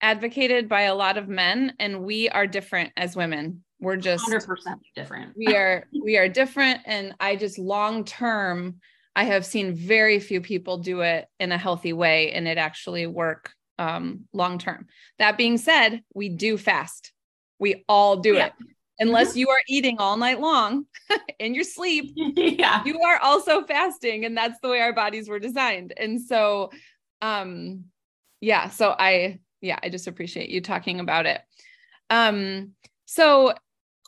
advocated 0.00 0.68
by 0.68 0.82
a 0.82 0.94
lot 0.94 1.18
of 1.18 1.28
men, 1.28 1.74
and 1.78 2.02
we 2.02 2.28
are 2.28 2.46
different 2.46 2.92
as 2.96 3.16
women. 3.16 3.64
We're 3.80 3.96
just 3.96 4.28
100% 4.28 4.46
different. 4.94 5.34
we 5.36 5.54
are 5.54 5.84
we 6.02 6.16
are 6.16 6.28
different, 6.28 6.80
and 6.84 7.14
I 7.20 7.36
just 7.36 7.58
long 7.58 8.04
term. 8.04 8.80
I 9.14 9.24
have 9.24 9.44
seen 9.44 9.74
very 9.74 10.20
few 10.20 10.40
people 10.40 10.78
do 10.78 11.00
it 11.00 11.26
in 11.40 11.50
a 11.50 11.58
healthy 11.58 11.92
way 11.92 12.30
and 12.30 12.46
it 12.46 12.56
actually 12.56 13.08
work 13.08 13.52
um, 13.76 14.26
long 14.32 14.58
term. 14.58 14.86
That 15.18 15.36
being 15.36 15.58
said, 15.58 16.02
we 16.14 16.28
do 16.28 16.56
fast. 16.56 17.12
We 17.58 17.84
all 17.88 18.18
do 18.18 18.34
yeah. 18.34 18.46
it 18.46 18.52
unless 18.98 19.36
you 19.36 19.48
are 19.48 19.60
eating 19.68 19.96
all 19.98 20.16
night 20.16 20.40
long 20.40 20.84
in 21.38 21.54
your 21.54 21.64
sleep 21.64 22.12
yeah 22.16 22.82
you 22.84 23.00
are 23.00 23.18
also 23.18 23.64
fasting 23.64 24.24
and 24.24 24.36
that's 24.36 24.58
the 24.60 24.68
way 24.68 24.80
our 24.80 24.92
bodies 24.92 25.28
were 25.28 25.38
designed 25.38 25.92
and 25.96 26.20
so 26.20 26.70
um 27.22 27.84
yeah 28.40 28.68
so 28.68 28.94
i 28.98 29.38
yeah 29.60 29.78
i 29.82 29.88
just 29.88 30.06
appreciate 30.06 30.50
you 30.50 30.60
talking 30.60 31.00
about 31.00 31.26
it 31.26 31.40
um 32.10 32.72
so 33.06 33.52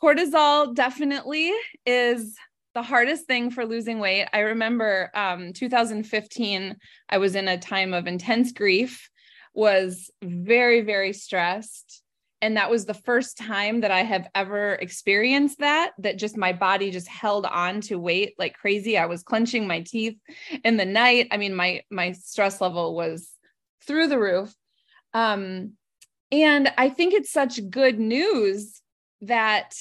cortisol 0.03 0.75
definitely 0.75 1.53
is 1.87 2.37
the 2.75 2.83
hardest 2.83 3.27
thing 3.27 3.51
for 3.51 3.67
losing 3.67 3.99
weight. 3.99 4.29
I 4.33 4.41
remember 4.41 5.11
um 5.15 5.53
2015 5.53 6.77
i 7.09 7.19
was 7.19 7.35
in 7.35 7.49
a 7.49 7.59
time 7.59 7.93
of 7.93 8.07
intense 8.07 8.53
grief 8.53 9.09
was 9.55 10.11
very 10.23 10.81
very 10.81 11.13
stressed 11.13 12.03
and 12.43 12.57
that 12.57 12.71
was 12.71 12.87
the 12.87 12.95
first 12.95 13.37
time 13.37 13.81
that 13.81 13.91
i 13.91 14.03
have 14.03 14.29
ever 14.35 14.75
experienced 14.75 15.59
that 15.59 15.91
that 15.99 16.17
just 16.17 16.37
my 16.37 16.53
body 16.53 16.91
just 16.91 17.09
held 17.09 17.45
on 17.47 17.81
to 17.81 17.97
weight 17.97 18.35
like 18.39 18.55
crazy. 18.55 18.97
I 18.97 19.07
was 19.07 19.23
clenching 19.23 19.67
my 19.67 19.81
teeth 19.81 20.17
in 20.65 20.77
the 20.77 20.87
night. 20.87 21.29
I 21.31 21.37
mean 21.37 21.55
my 21.55 21.83
my 21.91 22.13
stress 22.13 22.61
level 22.61 22.95
was 22.95 23.29
through 23.87 24.07
the 24.09 24.19
roof. 24.19 24.55
Um 25.13 25.73
and 26.33 26.73
i 26.79 26.89
think 26.89 27.13
it's 27.13 27.33
such 27.33 27.69
good 27.71 27.99
news 27.99 28.81
that 29.23 29.75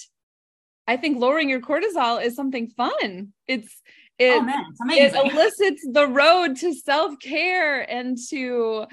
i 0.89 0.97
think 0.97 1.19
lowering 1.19 1.49
your 1.49 1.61
cortisol 1.61 2.23
is 2.23 2.35
something 2.35 2.67
fun. 2.69 3.31
It's 3.47 3.81
it, 4.17 4.33
oh 4.33 4.41
man, 4.41 4.65
it's 4.89 5.15
it 5.15 5.31
elicits 5.33 5.87
the 5.93 6.07
road 6.07 6.57
to 6.57 6.73
self-care 6.73 7.89
and 7.89 8.17
to 8.29 8.85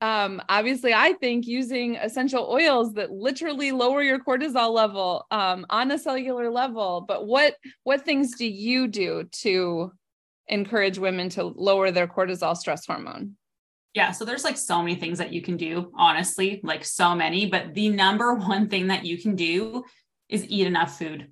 um, 0.00 0.40
obviously 0.48 0.94
i 0.94 1.12
think 1.14 1.46
using 1.46 1.96
essential 1.96 2.48
oils 2.50 2.94
that 2.94 3.10
literally 3.10 3.72
lower 3.72 4.00
your 4.02 4.20
cortisol 4.20 4.72
level 4.72 5.26
um, 5.30 5.66
on 5.68 5.90
a 5.90 5.98
cellular 5.98 6.50
level. 6.50 7.04
But 7.06 7.26
what 7.26 7.56
what 7.82 8.04
things 8.04 8.36
do 8.36 8.46
you 8.46 8.86
do 8.86 9.24
to 9.42 9.92
encourage 10.46 10.98
women 10.98 11.28
to 11.30 11.42
lower 11.44 11.90
their 11.90 12.08
cortisol 12.08 12.56
stress 12.56 12.86
hormone? 12.86 13.36
Yeah 13.92 14.12
so 14.12 14.24
there's 14.24 14.44
like 14.44 14.56
so 14.56 14.78
many 14.82 14.94
things 14.94 15.18
that 15.18 15.32
you 15.32 15.42
can 15.42 15.56
do 15.56 15.90
honestly 15.98 16.60
like 16.62 16.84
so 16.84 17.14
many. 17.14 17.46
But 17.46 17.74
the 17.74 17.88
number 17.88 18.34
one 18.54 18.68
thing 18.68 18.86
that 18.86 19.04
you 19.04 19.18
can 19.18 19.34
do 19.34 19.84
is 20.28 20.46
eat 20.48 20.66
enough 20.66 20.96
food 20.96 21.28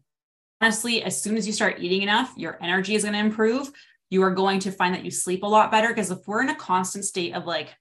honestly 0.60 1.02
as 1.02 1.20
soon 1.20 1.36
as 1.36 1.46
you 1.46 1.52
start 1.52 1.80
eating 1.80 2.02
enough 2.02 2.32
your 2.36 2.58
energy 2.62 2.94
is 2.94 3.02
going 3.02 3.14
to 3.14 3.20
improve 3.20 3.70
you 4.10 4.22
are 4.22 4.30
going 4.30 4.60
to 4.60 4.72
find 4.72 4.94
that 4.94 5.04
you 5.04 5.10
sleep 5.10 5.42
a 5.42 5.46
lot 5.46 5.70
better 5.70 5.88
because 5.88 6.10
if 6.10 6.18
we're 6.26 6.42
in 6.42 6.48
a 6.48 6.54
constant 6.54 7.04
state 7.04 7.34
of 7.34 7.44
like 7.44 7.74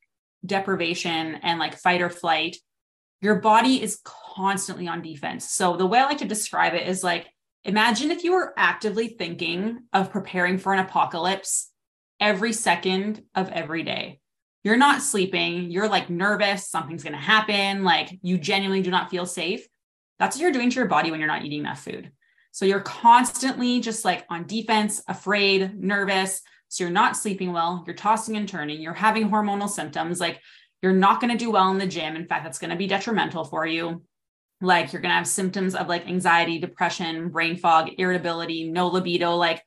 deprivation 0.46 1.36
and 1.36 1.60
like 1.60 1.78
fight 1.78 2.02
or 2.02 2.10
flight, 2.10 2.58
your 3.22 3.36
body 3.36 3.82
is 3.82 4.00
constantly 4.04 4.88
on 4.88 5.02
defense. 5.02 5.50
So 5.50 5.78
the 5.78 5.86
way 5.86 6.00
I 6.00 6.06
like 6.06 6.20
to 6.20 6.26
describe 6.26 6.74
it 6.74 6.88
is 6.88 7.04
like 7.04 7.28
imagine 7.64 8.12
if 8.12 8.24
you 8.24 8.34
were 8.34 8.54
actively 8.58 9.08
thinking 9.08 9.80
of 9.94 10.12
preparing 10.12 10.58
for 10.58 10.74
an 10.74 10.80
apocalypse 10.80 11.72
every 12.20 12.54
second 12.54 13.24
of 13.36 13.50
every 13.50 13.84
day. 13.84 14.20
You're 14.64 14.78
not 14.78 15.02
sleeping, 15.02 15.72
you're 15.72 15.88
like 15.88 16.10
nervous, 16.10 16.68
something's 16.68 17.04
going 17.04 17.14
to 17.14 17.20
happen, 17.20 17.84
like 17.84 18.20
you 18.22 18.38
genuinely 18.38 18.82
do 18.82 18.92
not 18.92 19.10
feel 19.10 19.26
safe. 19.26 19.66
That's 20.20 20.36
what 20.36 20.42
you're 20.42 20.52
doing 20.52 20.70
to 20.70 20.76
your 20.76 20.88
body 20.88 21.10
when 21.10 21.20
you're 21.20 21.28
not 21.28 21.46
eating 21.46 21.60
enough 21.60 21.84
food. 21.84 22.12
So 22.52 22.66
you're 22.66 22.82
constantly 22.82 23.80
just 23.80 24.06
like 24.06 24.26
on 24.30 24.48
defense, 24.48 25.02
afraid, 25.08 25.80
nervous. 25.80 26.42
So 26.70 26.84
you're 26.84 26.92
not 26.92 27.16
sleeping 27.16 27.54
well, 27.54 27.84
you're 27.86 27.96
tossing 27.96 28.36
and 28.36 28.48
turning, 28.48 28.82
you're 28.82 28.94
having 28.94 29.30
hormonal 29.30 29.70
symptoms. 29.70 30.20
Like 30.20 30.42
you're 30.82 30.94
not 30.94 31.22
going 31.22 31.32
to 31.32 31.38
do 31.38 31.52
well 31.52 31.72
in 31.72 31.78
the 31.78 31.88
gym. 31.88 32.16
In 32.16 32.28
fact, 32.28 32.44
that's 32.44 32.60
going 32.60 32.72
to 32.72 32.76
be 32.76 32.88
detrimental 32.88 33.46
for 33.46 33.66
you. 33.66 34.04
Like 34.60 34.92
you're 34.92 35.02
going 35.02 35.12
to 35.12 35.18
have 35.18 35.28
symptoms 35.28 35.76
of 35.76 35.88
like 35.88 36.08
anxiety, 36.08 36.60
depression, 36.60 37.30
brain 37.30 37.58
fog, 37.58 37.92
irritability, 37.98 38.70
no 38.70 38.88
libido. 38.88 39.36
Like 39.36 39.64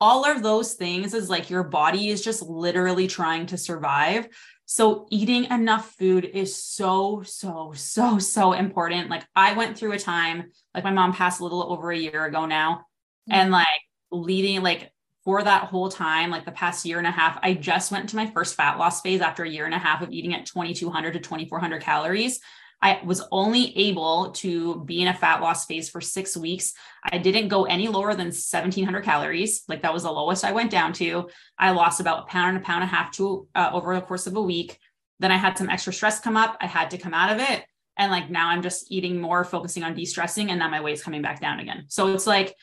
all 0.00 0.24
of 0.24 0.42
those 0.42 0.74
things 0.74 1.14
is 1.14 1.30
like 1.30 1.48
your 1.48 1.62
body 1.62 2.08
is 2.08 2.22
just 2.22 2.42
literally 2.42 3.06
trying 3.06 3.46
to 3.46 3.56
survive. 3.56 4.28
So 4.74 5.06
eating 5.10 5.44
enough 5.50 5.90
food 5.98 6.24
is 6.24 6.56
so, 6.56 7.22
so, 7.26 7.74
so, 7.76 8.18
so 8.18 8.54
important. 8.54 9.10
Like 9.10 9.22
I 9.36 9.52
went 9.52 9.76
through 9.76 9.92
a 9.92 9.98
time, 9.98 10.50
like 10.74 10.82
my 10.82 10.90
mom 10.90 11.12
passed 11.12 11.40
a 11.40 11.42
little 11.42 11.70
over 11.70 11.90
a 11.92 11.98
year 11.98 12.24
ago 12.24 12.46
now. 12.46 12.86
Mm-hmm. 13.28 13.32
And 13.34 13.50
like 13.50 13.66
leading, 14.10 14.62
like 14.62 14.90
for 15.26 15.42
that 15.42 15.64
whole 15.64 15.90
time, 15.90 16.30
like 16.30 16.46
the 16.46 16.52
past 16.52 16.86
year 16.86 16.96
and 16.96 17.06
a 17.06 17.10
half, 17.10 17.38
I 17.42 17.52
just 17.52 17.92
went 17.92 18.08
to 18.08 18.16
my 18.16 18.30
first 18.30 18.54
fat 18.54 18.78
loss 18.78 19.02
phase 19.02 19.20
after 19.20 19.44
a 19.44 19.48
year 19.48 19.66
and 19.66 19.74
a 19.74 19.78
half 19.78 20.00
of 20.00 20.10
eating 20.10 20.32
at 20.32 20.46
2200 20.46 21.12
to 21.12 21.20
2400 21.20 21.82
calories. 21.82 22.40
I 22.82 23.00
was 23.04 23.22
only 23.30 23.76
able 23.78 24.32
to 24.32 24.84
be 24.84 25.02
in 25.02 25.08
a 25.08 25.14
fat 25.14 25.40
loss 25.40 25.66
phase 25.66 25.88
for 25.88 26.00
six 26.00 26.36
weeks. 26.36 26.74
I 27.04 27.18
didn't 27.18 27.48
go 27.48 27.64
any 27.64 27.86
lower 27.86 28.14
than 28.14 28.26
1700 28.26 29.04
calories. 29.04 29.62
Like 29.68 29.82
that 29.82 29.94
was 29.94 30.02
the 30.02 30.10
lowest 30.10 30.44
I 30.44 30.50
went 30.50 30.72
down 30.72 30.92
to. 30.94 31.28
I 31.56 31.70
lost 31.70 32.00
about 32.00 32.24
a 32.24 32.26
pound 32.26 32.56
and 32.56 32.58
a 32.58 32.66
pound 32.66 32.82
and 32.82 32.90
a 32.90 32.94
half 32.94 33.12
to 33.12 33.46
uh, 33.54 33.70
over 33.72 33.94
the 33.94 34.00
course 34.00 34.26
of 34.26 34.34
a 34.34 34.42
week. 34.42 34.78
Then 35.20 35.30
I 35.30 35.36
had 35.36 35.56
some 35.56 35.70
extra 35.70 35.92
stress 35.92 36.18
come 36.18 36.36
up. 36.36 36.56
I 36.60 36.66
had 36.66 36.90
to 36.90 36.98
come 36.98 37.14
out 37.14 37.32
of 37.32 37.38
it. 37.38 37.64
And 37.96 38.10
like 38.10 38.30
now 38.30 38.48
I'm 38.48 38.62
just 38.62 38.90
eating 38.90 39.20
more, 39.20 39.44
focusing 39.44 39.84
on 39.84 39.94
de 39.94 40.04
stressing, 40.04 40.50
and 40.50 40.58
now 40.58 40.68
my 40.68 40.80
weight's 40.80 41.04
coming 41.04 41.22
back 41.22 41.40
down 41.40 41.60
again. 41.60 41.84
So 41.88 42.12
it's 42.12 42.26
like 42.26 42.56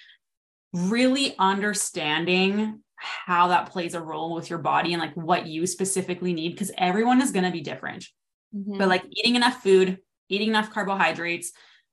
really 0.74 1.36
understanding 1.40 2.82
how 2.98 3.48
that 3.48 3.70
plays 3.70 3.94
a 3.94 4.02
role 4.02 4.36
with 4.36 4.50
your 4.50 4.60
body 4.60 4.92
and 4.92 5.02
like 5.02 5.16
what 5.16 5.48
you 5.48 5.66
specifically 5.66 6.34
need 6.34 6.50
because 6.50 6.72
everyone 6.78 7.22
is 7.22 7.32
going 7.32 7.46
to 7.46 7.52
be 7.52 7.62
different. 7.62 8.06
Mm-hmm. 8.54 8.78
But 8.78 8.90
like 8.90 9.06
eating 9.10 9.36
enough 9.36 9.64
food, 9.64 10.00
eating 10.30 10.50
enough 10.50 10.72
carbohydrates, 10.72 11.52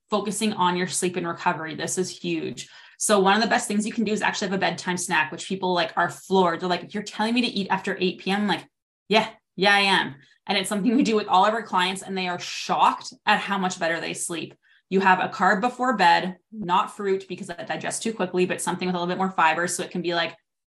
focusing 0.09 0.53
on 0.53 0.77
your 0.77 0.87
sleep 0.87 1.15
and 1.15 1.27
recovery. 1.27 1.75
This 1.75 1.97
is 1.97 2.09
huge. 2.09 2.69
So 2.97 3.19
one 3.19 3.35
of 3.35 3.43
the 3.43 3.49
best 3.49 3.67
things 3.67 3.85
you 3.85 3.93
can 3.93 4.05
do 4.05 4.11
is 4.11 4.21
actually 4.21 4.47
have 4.49 4.57
a 4.57 4.59
bedtime 4.59 4.97
snack, 4.97 5.31
which 5.31 5.47
people 5.47 5.73
like 5.73 5.91
are 5.95 6.09
floored. 6.09 6.61
They're 6.61 6.69
like, 6.69 6.93
you're 6.93 7.03
telling 7.03 7.33
me 7.33 7.41
to 7.41 7.47
eat 7.47 7.67
after 7.69 7.97
8 7.99 8.19
p.m. 8.19 8.41
I'm 8.41 8.47
like, 8.47 8.65
yeah, 9.09 9.29
yeah, 9.55 9.73
I 9.73 9.79
am. 9.79 10.15
And 10.47 10.57
it's 10.57 10.69
something 10.69 10.95
we 10.95 11.03
do 11.03 11.15
with 11.15 11.27
all 11.27 11.45
of 11.45 11.53
our 11.53 11.61
clients, 11.61 12.01
and 12.01 12.17
they 12.17 12.27
are 12.27 12.39
shocked 12.39 13.13
at 13.25 13.39
how 13.39 13.57
much 13.57 13.79
better 13.79 13.99
they 13.99 14.13
sleep. 14.13 14.55
You 14.89 15.01
have 15.01 15.19
a 15.19 15.27
carb 15.27 15.59
before 15.59 15.97
bed, 15.97 16.37
not 16.51 16.95
fruit 16.95 17.25
because 17.27 17.47
that 17.47 17.67
digests 17.67 18.01
too 18.01 18.13
quickly, 18.13 18.45
but 18.45 18.61
something 18.61 18.87
with 18.87 18.95
a 18.95 18.97
little 18.97 19.13
bit 19.13 19.17
more 19.17 19.31
fiber. 19.31 19.67
So 19.67 19.83
it 19.83 19.91
can 19.91 20.01
be 20.01 20.15
like 20.15 20.35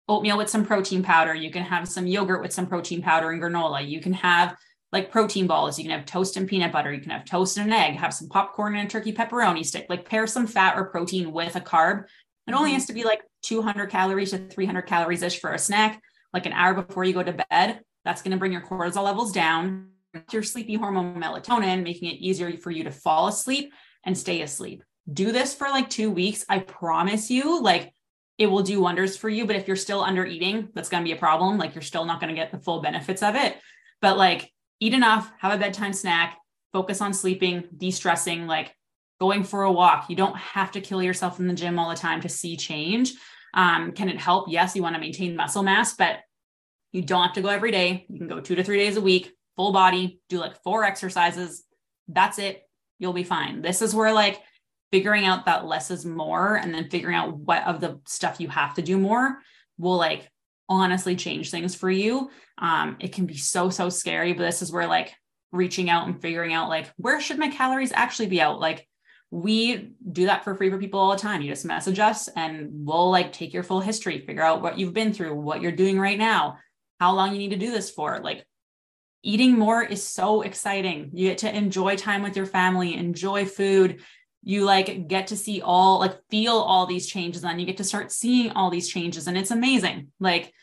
oatmeal 0.08 0.38
with 0.38 0.48
some 0.48 0.64
protein 0.64 1.02
powder. 1.02 1.34
You 1.34 1.50
can 1.50 1.62
have 1.62 1.86
some 1.86 2.06
yogurt 2.06 2.40
with 2.40 2.52
some 2.52 2.66
protein 2.66 3.02
powder 3.02 3.30
and 3.30 3.42
granola. 3.42 3.86
You 3.86 4.00
can 4.00 4.14
have 4.14 4.56
like 4.92 5.12
protein 5.12 5.46
balls. 5.46 5.78
You 5.78 5.84
can 5.84 5.96
have 5.96 6.06
toast 6.06 6.36
and 6.36 6.48
peanut 6.48 6.72
butter. 6.72 6.92
You 6.92 7.00
can 7.00 7.10
have 7.10 7.24
toast 7.24 7.58
and 7.58 7.66
an 7.66 7.72
egg, 7.72 7.96
have 7.96 8.14
some 8.14 8.28
popcorn 8.28 8.76
and 8.76 8.86
a 8.86 8.90
turkey 8.90 9.12
pepperoni 9.12 9.64
stick, 9.64 9.86
like 9.88 10.08
pair 10.08 10.26
some 10.26 10.46
fat 10.46 10.76
or 10.76 10.86
protein 10.86 11.32
with 11.32 11.56
a 11.56 11.60
carb. 11.60 12.04
It 12.46 12.54
only 12.54 12.70
mm-hmm. 12.70 12.74
has 12.74 12.86
to 12.86 12.94
be 12.94 13.04
like 13.04 13.22
200 13.42 13.90
calories 13.90 14.30
to 14.30 14.38
300 14.38 14.82
calories 14.82 15.22
ish 15.22 15.40
for 15.40 15.52
a 15.52 15.58
snack, 15.58 16.02
like 16.32 16.46
an 16.46 16.52
hour 16.52 16.74
before 16.74 17.04
you 17.04 17.12
go 17.12 17.22
to 17.22 17.44
bed. 17.50 17.80
That's 18.04 18.22
going 18.22 18.32
to 18.32 18.38
bring 18.38 18.52
your 18.52 18.62
cortisol 18.62 19.04
levels 19.04 19.32
down, 19.32 19.90
your 20.32 20.42
sleepy 20.42 20.74
hormone 20.74 21.20
melatonin, 21.20 21.82
making 21.82 22.10
it 22.10 22.20
easier 22.20 22.56
for 22.56 22.70
you 22.70 22.84
to 22.84 22.90
fall 22.90 23.28
asleep 23.28 23.72
and 24.04 24.16
stay 24.16 24.40
asleep. 24.40 24.82
Do 25.12 25.32
this 25.32 25.54
for 25.54 25.68
like 25.68 25.90
two 25.90 26.10
weeks. 26.10 26.44
I 26.48 26.60
promise 26.60 27.30
you, 27.30 27.62
like, 27.62 27.92
it 28.38 28.46
will 28.46 28.62
do 28.62 28.80
wonders 28.80 29.16
for 29.16 29.28
you. 29.28 29.46
But 29.46 29.56
if 29.56 29.66
you're 29.66 29.76
still 29.76 30.02
under 30.02 30.24
eating, 30.24 30.68
that's 30.74 30.88
going 30.88 31.02
to 31.02 31.08
be 31.08 31.12
a 31.12 31.18
problem. 31.18 31.58
Like, 31.58 31.74
you're 31.74 31.82
still 31.82 32.04
not 32.04 32.20
going 32.20 32.34
to 32.34 32.40
get 32.40 32.52
the 32.52 32.58
full 32.58 32.80
benefits 32.80 33.22
of 33.22 33.34
it. 33.34 33.56
But 34.00 34.16
like, 34.16 34.52
eat 34.80 34.94
enough, 34.94 35.30
have 35.38 35.52
a 35.52 35.58
bedtime 35.58 35.92
snack, 35.92 36.38
focus 36.72 37.00
on 37.00 37.12
sleeping, 37.12 37.64
de 37.76 37.90
stressing, 37.90 38.46
like 38.46 38.74
going 39.20 39.44
for 39.44 39.62
a 39.62 39.72
walk. 39.72 40.08
You 40.08 40.16
don't 40.16 40.36
have 40.36 40.72
to 40.72 40.80
kill 40.80 41.02
yourself 41.02 41.40
in 41.40 41.48
the 41.48 41.54
gym 41.54 41.78
all 41.78 41.90
the 41.90 41.96
time 41.96 42.20
to 42.20 42.28
see 42.28 42.56
change. 42.56 43.12
Um, 43.54 43.92
can 43.92 44.08
it 44.08 44.18
help? 44.18 44.48
Yes, 44.48 44.76
you 44.76 44.82
want 44.82 44.94
to 44.94 45.00
maintain 45.00 45.36
muscle 45.36 45.62
mass, 45.62 45.94
but 45.96 46.18
you 46.92 47.02
don't 47.02 47.24
have 47.24 47.32
to 47.34 47.42
go 47.42 47.48
every 47.48 47.70
day. 47.70 48.06
You 48.08 48.18
can 48.18 48.28
go 48.28 48.40
two 48.40 48.54
to 48.54 48.64
three 48.64 48.78
days 48.78 48.96
a 48.96 49.00
week, 49.00 49.32
full 49.56 49.72
body, 49.72 50.20
do 50.28 50.38
like 50.38 50.62
four 50.62 50.84
exercises. 50.84 51.64
That's 52.06 52.38
it. 52.38 52.62
You'll 52.98 53.12
be 53.12 53.24
fine. 53.24 53.62
This 53.62 53.82
is 53.82 53.94
where 53.94 54.12
like 54.12 54.40
figuring 54.90 55.26
out 55.26 55.44
that 55.46 55.66
less 55.66 55.90
is 55.90 56.06
more 56.06 56.56
and 56.56 56.72
then 56.72 56.88
figuring 56.88 57.16
out 57.16 57.36
what 57.36 57.66
of 57.66 57.80
the 57.80 58.00
stuff 58.06 58.40
you 58.40 58.48
have 58.48 58.74
to 58.74 58.82
do 58.82 58.96
more 58.96 59.38
will 59.76 59.96
like 59.96 60.30
honestly 60.68 61.16
change 61.16 61.50
things 61.50 61.74
for 61.74 61.90
you. 61.90 62.30
Um, 62.58 62.96
it 63.00 63.12
can 63.12 63.26
be 63.26 63.36
so, 63.36 63.70
so 63.70 63.88
scary, 63.88 64.32
but 64.32 64.44
this 64.44 64.62
is 64.62 64.72
where 64.72 64.86
like 64.86 65.14
reaching 65.52 65.88
out 65.88 66.06
and 66.06 66.20
figuring 66.20 66.52
out 66.52 66.68
like 66.68 66.90
where 66.96 67.20
should 67.20 67.38
my 67.38 67.48
calories 67.48 67.92
actually 67.92 68.28
be 68.28 68.40
out? 68.40 68.60
Like 68.60 68.86
we 69.30 69.92
do 70.10 70.26
that 70.26 70.44
for 70.44 70.54
free 70.54 70.70
for 70.70 70.78
people 70.78 71.00
all 71.00 71.12
the 71.12 71.18
time. 71.18 71.42
You 71.42 71.50
just 71.50 71.64
message 71.64 71.98
us 71.98 72.28
and 72.28 72.68
we'll 72.72 73.10
like 73.10 73.32
take 73.32 73.52
your 73.52 73.62
full 73.62 73.80
history, 73.80 74.24
figure 74.26 74.42
out 74.42 74.62
what 74.62 74.78
you've 74.78 74.94
been 74.94 75.12
through, 75.12 75.34
what 75.34 75.60
you're 75.60 75.72
doing 75.72 75.98
right 75.98 76.18
now, 76.18 76.58
how 77.00 77.14
long 77.14 77.32
you 77.32 77.38
need 77.38 77.50
to 77.50 77.56
do 77.56 77.70
this 77.70 77.90
for. 77.90 78.20
Like 78.20 78.46
eating 79.22 79.58
more 79.58 79.82
is 79.82 80.02
so 80.02 80.42
exciting. 80.42 81.10
You 81.12 81.28
get 81.28 81.38
to 81.38 81.54
enjoy 81.54 81.96
time 81.96 82.22
with 82.22 82.36
your 82.36 82.46
family, 82.46 82.94
enjoy 82.94 83.44
food, 83.44 84.00
you 84.48 84.64
like 84.64 85.08
get 85.08 85.26
to 85.26 85.36
see 85.36 85.60
all 85.60 85.98
like 85.98 86.18
feel 86.30 86.54
all 86.54 86.86
these 86.86 87.06
changes 87.06 87.44
and 87.44 87.60
you 87.60 87.66
get 87.66 87.76
to 87.76 87.84
start 87.84 88.10
seeing 88.10 88.50
all 88.52 88.70
these 88.70 88.88
changes 88.88 89.26
and 89.26 89.36
it's 89.36 89.50
amazing. 89.50 90.08
Like 90.18 90.54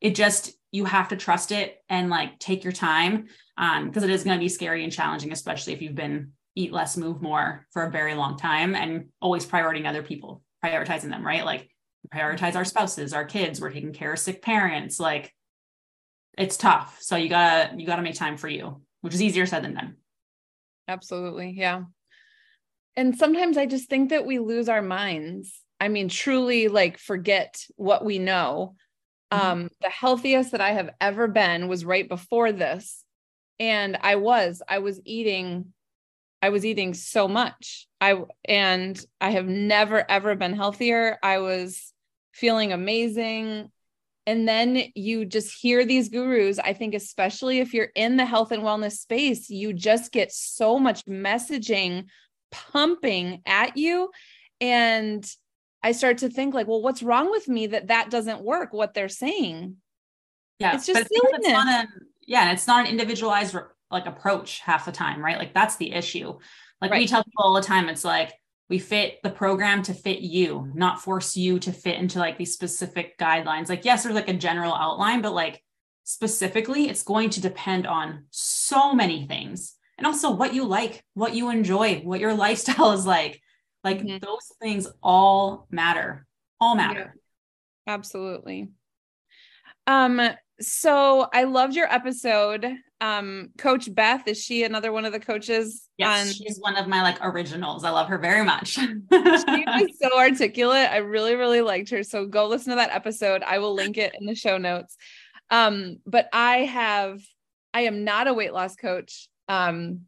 it 0.00 0.14
just 0.14 0.52
you 0.70 0.84
have 0.84 1.08
to 1.08 1.16
trust 1.16 1.50
it 1.50 1.82
and 1.88 2.08
like 2.08 2.38
take 2.38 2.62
your 2.62 2.72
time 2.72 3.26
um 3.58 3.88
because 3.88 4.04
it 4.04 4.10
is 4.10 4.22
going 4.22 4.38
to 4.38 4.40
be 4.40 4.48
scary 4.48 4.84
and 4.84 4.92
challenging 4.92 5.32
especially 5.32 5.72
if 5.72 5.82
you've 5.82 5.96
been 5.96 6.30
eat 6.54 6.72
less 6.72 6.96
move 6.96 7.20
more 7.20 7.66
for 7.72 7.82
a 7.82 7.90
very 7.90 8.14
long 8.14 8.38
time 8.38 8.76
and 8.76 9.06
always 9.20 9.44
prioritizing 9.44 9.88
other 9.88 10.04
people 10.04 10.40
prioritizing 10.64 11.10
them 11.10 11.26
right? 11.26 11.44
Like 11.44 11.68
prioritize 12.14 12.54
our 12.54 12.64
spouses 12.64 13.12
our 13.12 13.24
kids 13.24 13.60
we're 13.60 13.72
taking 13.72 13.92
care 13.92 14.12
of 14.12 14.20
sick 14.20 14.40
parents 14.40 15.00
like 15.00 15.34
it's 16.38 16.56
tough. 16.56 16.98
So 17.00 17.16
you 17.16 17.28
gotta 17.28 17.74
you 17.76 17.88
gotta 17.88 18.02
make 18.02 18.14
time 18.14 18.36
for 18.36 18.46
you 18.46 18.82
which 19.00 19.14
is 19.14 19.22
easier 19.22 19.46
said 19.46 19.64
than 19.64 19.74
done. 19.74 19.96
Absolutely 20.86 21.50
yeah 21.50 21.82
and 22.96 23.16
sometimes 23.16 23.56
I 23.56 23.66
just 23.66 23.88
think 23.88 24.10
that 24.10 24.26
we 24.26 24.38
lose 24.38 24.68
our 24.68 24.82
minds. 24.82 25.60
I 25.80 25.88
mean, 25.88 26.08
truly 26.08 26.68
like 26.68 26.98
forget 26.98 27.64
what 27.76 28.04
we 28.04 28.18
know. 28.18 28.76
Mm-hmm. 29.32 29.46
Um, 29.46 29.70
the 29.80 29.88
healthiest 29.88 30.52
that 30.52 30.60
I 30.60 30.72
have 30.72 30.90
ever 31.00 31.26
been 31.26 31.68
was 31.68 31.84
right 31.84 32.08
before 32.08 32.52
this. 32.52 33.04
And 33.58 33.96
I 34.00 34.16
was, 34.16 34.62
I 34.68 34.78
was 34.78 35.00
eating, 35.04 35.72
I 36.40 36.50
was 36.50 36.66
eating 36.66 36.94
so 36.94 37.28
much. 37.28 37.86
I 38.00 38.22
and 38.44 39.02
I 39.20 39.30
have 39.30 39.46
never 39.46 40.04
ever 40.10 40.34
been 40.34 40.54
healthier. 40.54 41.18
I 41.22 41.38
was 41.38 41.92
feeling 42.32 42.72
amazing. 42.72 43.70
And 44.26 44.48
then 44.48 44.84
you 44.94 45.24
just 45.24 45.52
hear 45.60 45.84
these 45.84 46.08
gurus. 46.08 46.58
I 46.58 46.74
think, 46.74 46.94
especially 46.94 47.58
if 47.58 47.74
you're 47.74 47.90
in 47.96 48.16
the 48.16 48.24
health 48.24 48.52
and 48.52 48.62
wellness 48.62 48.98
space, 48.98 49.50
you 49.50 49.72
just 49.72 50.12
get 50.12 50.32
so 50.32 50.78
much 50.78 51.04
messaging 51.06 52.04
pumping 52.52 53.42
at 53.46 53.76
you. 53.76 54.10
And 54.60 55.28
i 55.84 55.90
start 55.90 56.18
to 56.18 56.28
think 56.28 56.54
like 56.54 56.68
well 56.68 56.80
what's 56.80 57.02
wrong 57.02 57.28
with 57.28 57.48
me 57.48 57.66
that 57.66 57.88
that 57.88 58.08
doesn't 58.08 58.40
work 58.40 58.72
what 58.72 58.94
they're 58.94 59.08
saying? 59.08 59.76
Yeah 60.58 60.74
it's 60.76 60.86
just 60.86 61.08
silliness. 61.08 61.40
It's 61.40 61.48
not 61.48 61.84
a, 61.84 61.88
yeah 62.26 62.42
and 62.42 62.52
it's 62.52 62.66
not 62.66 62.84
an 62.84 62.90
individualized 62.90 63.56
like 63.90 64.06
approach 64.06 64.60
half 64.60 64.84
the 64.84 64.92
time 64.92 65.24
right? 65.24 65.38
Like 65.38 65.54
that's 65.54 65.76
the 65.76 65.92
issue. 65.92 66.38
Like 66.80 66.90
right. 66.90 67.00
we 67.00 67.06
tell 67.06 67.24
people 67.24 67.44
all 67.44 67.54
the 67.54 67.62
time 67.62 67.88
it's 67.88 68.04
like 68.04 68.32
we 68.68 68.78
fit 68.78 69.18
the 69.22 69.30
program 69.30 69.82
to 69.82 69.94
fit 69.94 70.20
you 70.20 70.70
not 70.74 71.02
force 71.02 71.36
you 71.36 71.58
to 71.58 71.72
fit 71.72 71.98
into 71.98 72.18
like 72.20 72.38
these 72.38 72.52
specific 72.54 73.18
guidelines. 73.18 73.68
Like 73.68 73.84
yes 73.84 74.04
there's 74.04 74.14
like 74.14 74.28
a 74.28 74.34
general 74.34 74.72
outline 74.72 75.20
but 75.22 75.34
like 75.34 75.62
specifically 76.04 76.88
it's 76.88 77.02
going 77.02 77.30
to 77.30 77.40
depend 77.40 77.86
on 77.86 78.24
so 78.30 78.94
many 78.94 79.26
things 79.26 79.74
and 79.98 80.06
also 80.06 80.30
what 80.30 80.54
you 80.54 80.64
like, 80.64 81.04
what 81.14 81.34
you 81.34 81.50
enjoy, 81.50 81.96
what 82.00 82.20
your 82.20 82.34
lifestyle 82.46 82.92
is 82.92 83.06
like. 83.06 83.40
Like 83.84 83.98
mm-hmm. 83.98 84.18
those 84.18 84.52
things 84.60 84.86
all 85.02 85.66
matter, 85.70 86.26
all 86.60 86.76
matter. 86.76 87.14
Yeah, 87.86 87.94
absolutely. 87.94 88.68
Um, 89.86 90.20
so 90.60 91.28
I 91.32 91.44
loved 91.44 91.74
your 91.74 91.92
episode. 91.92 92.66
Um, 93.00 93.50
Coach 93.58 93.92
Beth, 93.92 94.28
is 94.28 94.40
she 94.40 94.62
another 94.62 94.92
one 94.92 95.04
of 95.04 95.12
the 95.12 95.18
coaches? 95.18 95.88
Yes, 95.98 96.28
on... 96.28 96.32
she's 96.32 96.58
one 96.60 96.76
of 96.76 96.86
my 96.86 97.02
like 97.02 97.18
originals. 97.20 97.82
I 97.82 97.90
love 97.90 98.08
her 98.08 98.18
very 98.18 98.44
much. 98.44 98.74
she 98.74 98.86
was 99.10 99.98
so 100.00 100.16
articulate. 100.16 100.88
I 100.90 100.98
really, 100.98 101.34
really 101.34 101.62
liked 101.62 101.90
her. 101.90 102.04
So 102.04 102.26
go 102.26 102.46
listen 102.46 102.70
to 102.70 102.76
that 102.76 102.94
episode. 102.94 103.42
I 103.42 103.58
will 103.58 103.74
link 103.74 103.98
it 103.98 104.14
in 104.18 104.26
the 104.26 104.36
show 104.36 104.58
notes. 104.58 104.96
Um, 105.50 105.98
but 106.06 106.28
I 106.32 106.58
have, 106.58 107.20
I 107.74 107.82
am 107.82 108.04
not 108.04 108.28
a 108.28 108.34
weight 108.34 108.52
loss 108.52 108.76
coach. 108.76 109.28
Um, 109.52 110.06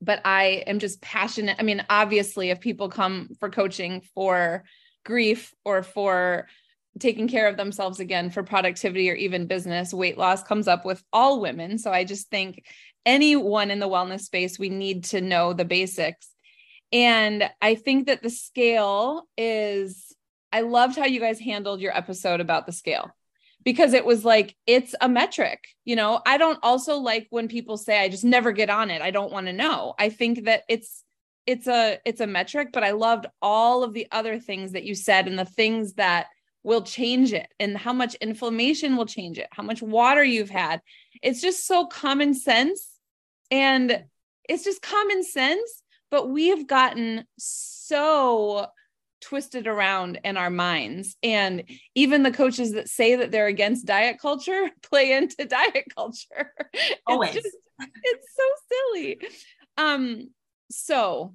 but 0.00 0.20
I 0.24 0.62
am 0.66 0.78
just 0.78 1.00
passionate. 1.00 1.56
I 1.58 1.64
mean, 1.64 1.84
obviously, 1.90 2.50
if 2.50 2.60
people 2.60 2.88
come 2.88 3.30
for 3.40 3.50
coaching 3.50 4.02
for 4.14 4.64
grief 5.04 5.52
or 5.64 5.82
for 5.82 6.46
taking 7.00 7.26
care 7.26 7.48
of 7.48 7.56
themselves 7.56 7.98
again 7.98 8.30
for 8.30 8.44
productivity 8.44 9.10
or 9.10 9.14
even 9.14 9.46
business, 9.46 9.92
weight 9.92 10.16
loss 10.16 10.44
comes 10.44 10.68
up 10.68 10.84
with 10.84 11.02
all 11.12 11.40
women. 11.40 11.76
So 11.78 11.90
I 11.90 12.04
just 12.04 12.28
think 12.28 12.64
anyone 13.04 13.70
in 13.72 13.80
the 13.80 13.88
wellness 13.88 14.20
space, 14.20 14.58
we 14.58 14.68
need 14.68 15.04
to 15.04 15.20
know 15.20 15.52
the 15.52 15.64
basics. 15.64 16.28
And 16.92 17.50
I 17.60 17.74
think 17.74 18.06
that 18.06 18.22
the 18.22 18.30
scale 18.30 19.26
is, 19.36 20.14
I 20.52 20.60
loved 20.60 20.96
how 20.96 21.06
you 21.06 21.18
guys 21.18 21.40
handled 21.40 21.80
your 21.80 21.96
episode 21.96 22.40
about 22.40 22.66
the 22.66 22.72
scale 22.72 23.10
because 23.64 23.92
it 23.92 24.04
was 24.04 24.24
like, 24.24 24.56
it's 24.66 24.94
a 25.00 25.08
metric. 25.08 25.60
You 25.84 25.96
know, 25.96 26.20
I 26.26 26.38
don't 26.38 26.58
also 26.62 26.96
like 26.96 27.26
when 27.30 27.48
people 27.48 27.76
say, 27.76 28.00
I 28.00 28.08
just 28.08 28.24
never 28.24 28.52
get 28.52 28.70
on 28.70 28.90
it. 28.90 29.02
I 29.02 29.10
don't 29.10 29.32
want 29.32 29.46
to 29.46 29.52
know. 29.52 29.94
I 29.98 30.08
think 30.08 30.44
that 30.44 30.62
it's, 30.68 31.04
it's 31.44 31.66
a 31.66 31.98
it's 32.04 32.20
a 32.20 32.26
metric 32.28 32.68
but 32.72 32.84
i 32.84 32.92
loved 32.92 33.26
all 33.42 33.82
of 33.82 33.94
the 33.94 34.06
other 34.12 34.38
things 34.38 34.70
that 34.70 34.84
you 34.84 34.94
said 34.94 35.26
and 35.26 35.36
the 35.36 35.44
things 35.44 35.94
that 35.94 36.28
will 36.64 36.82
change 36.82 37.32
it 37.32 37.48
and 37.58 37.76
how 37.76 37.92
much 37.92 38.14
inflammation 38.16 38.96
will 38.96 39.06
change 39.06 39.38
it, 39.38 39.48
how 39.52 39.62
much 39.62 39.82
water 39.82 40.22
you've 40.22 40.50
had. 40.50 40.80
It's 41.22 41.40
just 41.40 41.66
so 41.66 41.86
common 41.86 42.34
sense. 42.34 42.88
And 43.50 44.04
it's 44.48 44.64
just 44.64 44.82
common 44.82 45.24
sense, 45.24 45.82
but 46.10 46.30
we've 46.30 46.66
gotten 46.66 47.24
so 47.38 48.66
twisted 49.22 49.66
around 49.66 50.20
in 50.24 50.36
our 50.36 50.50
minds. 50.50 51.16
And 51.22 51.64
even 51.94 52.22
the 52.22 52.30
coaches 52.30 52.72
that 52.72 52.88
say 52.88 53.16
that 53.16 53.30
they're 53.30 53.46
against 53.46 53.86
diet 53.86 54.18
culture 54.20 54.70
play 54.82 55.12
into 55.12 55.44
diet 55.46 55.86
culture. 55.94 56.52
Always. 57.06 57.36
It's, 57.36 57.44
just, 57.44 57.56
it's 58.02 58.26
so 58.36 58.44
silly. 58.70 59.20
Um, 59.78 60.30
so 60.70 61.34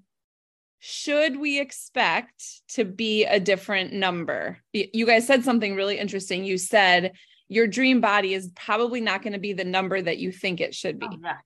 should 0.80 1.40
we 1.40 1.60
expect 1.60 2.44
to 2.70 2.86
be 2.86 3.26
a 3.26 3.40
different 3.40 3.94
number? 3.94 4.60
You 4.74 5.06
guys 5.06 5.26
said 5.26 5.44
something 5.44 5.76
really 5.76 5.98
interesting. 5.98 6.44
You 6.44 6.58
said 6.58 7.14
your 7.50 7.68
dream 7.68 8.02
body 8.02 8.34
is 8.34 8.52
probably 8.56 9.02
not 9.02 9.22
going 9.22 9.34
to 9.34 9.40
be 9.40 9.54
the 9.54 9.64
number 9.64 10.00
that 10.02 10.18
you 10.18 10.32
think 10.32 10.62
it 10.62 10.76
should 10.76 11.00
be. 11.00 11.08
Oh, 11.10 11.18
yeah. 11.24 11.38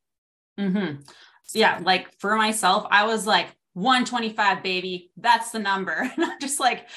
Mm-hmm. 0.59 1.01
So 1.43 1.59
yeah, 1.59 1.79
like 1.81 2.07
for 2.19 2.35
myself, 2.35 2.87
I 2.91 3.05
was 3.05 3.27
like 3.27 3.47
125, 3.73 4.63
baby. 4.63 5.11
That's 5.17 5.51
the 5.51 5.59
number. 5.59 5.93
And 6.15 6.25
I'm 6.25 6.39
just 6.39 6.59
like, 6.59 6.87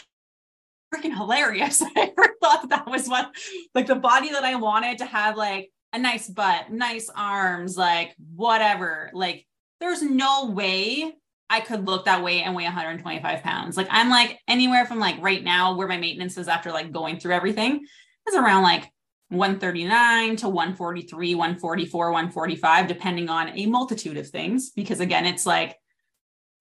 freaking 0.95 1.15
hilarious. 1.15 1.83
I 1.83 1.93
never 1.95 2.35
thought 2.43 2.69
that 2.71 2.87
was 2.87 3.09
what 3.09 3.31
like 3.75 3.87
the 3.87 3.95
body 3.95 4.31
that 4.31 4.45
I 4.45 4.57
wanted 4.57 4.99
to 4.99 5.07
have 5.07 5.37
like 5.37 5.71
a 5.93 5.99
nice 5.99 6.29
butt, 6.29 6.71
nice 6.71 7.11
arms, 7.15 7.77
like 7.77 8.15
whatever. 8.35 9.11
Like 9.13 9.47
there's 9.81 10.03
no 10.03 10.51
way 10.51 11.13
I 11.51 11.61
could 11.61 11.87
look 11.87 12.07
that 12.07 12.23
way 12.23 12.43
and 12.43 12.55
weigh 12.55 12.65
125 12.65 13.43
pounds. 13.43 13.77
Like 13.77 13.89
I'm 13.91 14.11
like 14.11 14.39
anywhere 14.49 14.87
from 14.87 14.99
like 14.99 15.17
right 15.21 15.43
now 15.43 15.77
where 15.77 15.89
my 15.89 15.97
maintenance 15.97 16.37
is 16.39 16.49
after 16.49 16.71
like 16.71 16.93
going 16.93 17.19
through 17.19 17.35
everything 17.35 17.85
is 18.29 18.35
around 18.35 18.63
like 18.63 18.91
139 19.29 20.37
to 20.37 20.49
143, 20.49 21.35
144, 21.35 22.11
145, 22.11 22.87
depending 22.87 23.29
on 23.29 23.51
a 23.51 23.67
multitude 23.67 24.17
of 24.17 24.29
things. 24.29 24.71
Because 24.71 25.01
again, 25.01 25.27
it's 25.27 25.47
like 25.47 25.77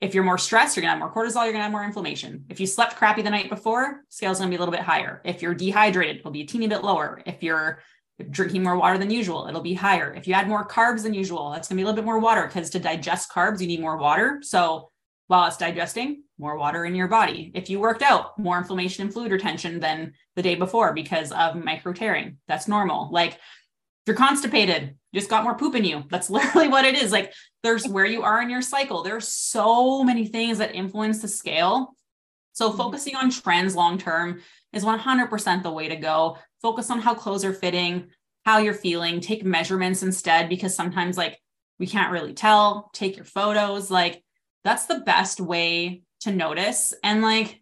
if 0.04 0.14
you're 0.14 0.24
more 0.26 0.38
stressed, 0.38 0.76
you're 0.76 0.82
gonna 0.82 0.92
have 0.92 1.00
more 1.00 1.14
cortisol, 1.14 1.44
you're 1.44 1.54
gonna 1.54 1.64
have 1.64 1.72
more 1.72 1.86
inflammation. 1.86 2.44
If 2.50 2.60
you 2.60 2.68
slept 2.68 2.98
crappy 2.98 3.22
the 3.22 3.30
night 3.30 3.50
before, 3.50 4.02
scale's 4.10 4.38
gonna 4.38 4.50
be 4.50 4.58
a 4.58 4.60
little 4.60 4.74
bit 4.74 4.82
higher. 4.82 5.22
If 5.24 5.42
you're 5.42 5.54
dehydrated, 5.54 6.18
it'll 6.18 6.32
be 6.32 6.42
a 6.42 6.46
teeny 6.46 6.68
bit 6.68 6.84
lower. 6.84 7.24
If 7.26 7.42
you're 7.42 7.80
drinking 8.30 8.64
more 8.64 8.78
water 8.78 8.98
than 8.98 9.10
usual, 9.10 9.48
it'll 9.48 9.62
be 9.62 9.74
higher. 9.74 10.14
If 10.14 10.28
you 10.28 10.34
add 10.34 10.50
more 10.50 10.68
carbs 10.68 11.04
than 11.04 11.14
usual, 11.14 11.52
that's 11.52 11.70
to 11.70 11.76
be 11.76 11.82
a 11.82 11.86
little 11.86 11.96
bit 11.96 12.06
more 12.06 12.20
water 12.20 12.46
because 12.48 12.70
to 12.72 12.80
digest 12.80 13.32
carbs, 13.32 13.62
you 13.62 13.68
need 13.68 13.80
more 13.80 13.98
water. 13.98 14.40
So 14.42 14.92
while 15.28 15.48
it's 15.48 15.58
digesting, 15.58 16.24
more 16.38 16.58
water 16.58 16.84
in 16.84 16.96
your 16.96 17.08
body. 17.08 17.52
If 17.56 17.70
you 17.70 17.80
worked 17.80 18.02
out, 18.02 18.38
more 18.38 18.58
inflammation 18.58 19.04
and 19.04 19.14
fluid 19.14 19.32
retention 19.32 19.80
than 19.80 20.14
the 20.36 20.42
day 20.42 20.56
before 20.56 20.94
because 20.94 21.32
of 21.32 21.56
micro 21.56 21.94
tearing. 21.94 22.40
That's 22.50 22.68
normal. 22.68 23.10
Like 23.10 23.40
you're 24.06 24.16
constipated, 24.16 24.96
you 25.12 25.20
just 25.20 25.30
got 25.30 25.44
more 25.44 25.56
poop 25.56 25.76
in 25.76 25.86
you. 25.86 26.04
That's 26.10 26.30
literally 26.30 26.68
what 26.68 26.86
it 26.86 26.96
is. 26.96 27.12
Like 27.12 27.34
there's 27.64 27.88
where 27.88 28.06
you 28.06 28.24
are 28.24 28.42
in 28.42 28.50
your 28.50 28.62
cycle. 28.62 29.04
There's 29.04 29.28
so 29.28 30.04
many 30.04 30.28
things 30.28 30.58
that 30.58 30.76
influence 30.76 31.22
the 31.22 31.28
scale. 31.28 31.96
So 32.54 32.70
mm-hmm. 32.70 32.78
focusing 32.78 33.16
on 33.16 33.32
trends 33.32 33.76
long 33.76 33.98
term 33.98 34.42
is 34.74 34.84
100% 34.84 35.64
the 35.64 35.72
way 35.72 35.88
to 35.90 35.96
go. 35.96 36.38
Focus 36.62 36.90
on 36.90 37.00
how 37.00 37.14
clothes 37.14 37.46
are 37.46 37.54
fitting, 37.54 38.10
how 38.46 38.58
you're 38.58 38.74
feeling, 38.74 39.20
take 39.20 39.46
measurements 39.46 40.04
instead, 40.04 40.50
because 40.50 40.76
sometimes, 40.76 41.18
like, 41.18 41.40
we 41.80 41.88
can't 41.88 42.12
really 42.12 42.34
tell. 42.34 42.90
Take 42.94 43.16
your 43.16 43.26
photos. 43.26 43.92
Like, 43.92 44.24
that's 44.64 44.86
the 44.86 45.00
best 45.00 45.40
way 45.40 46.04
to 46.22 46.32
notice. 46.32 46.94
And, 47.04 47.22
like, 47.22 47.62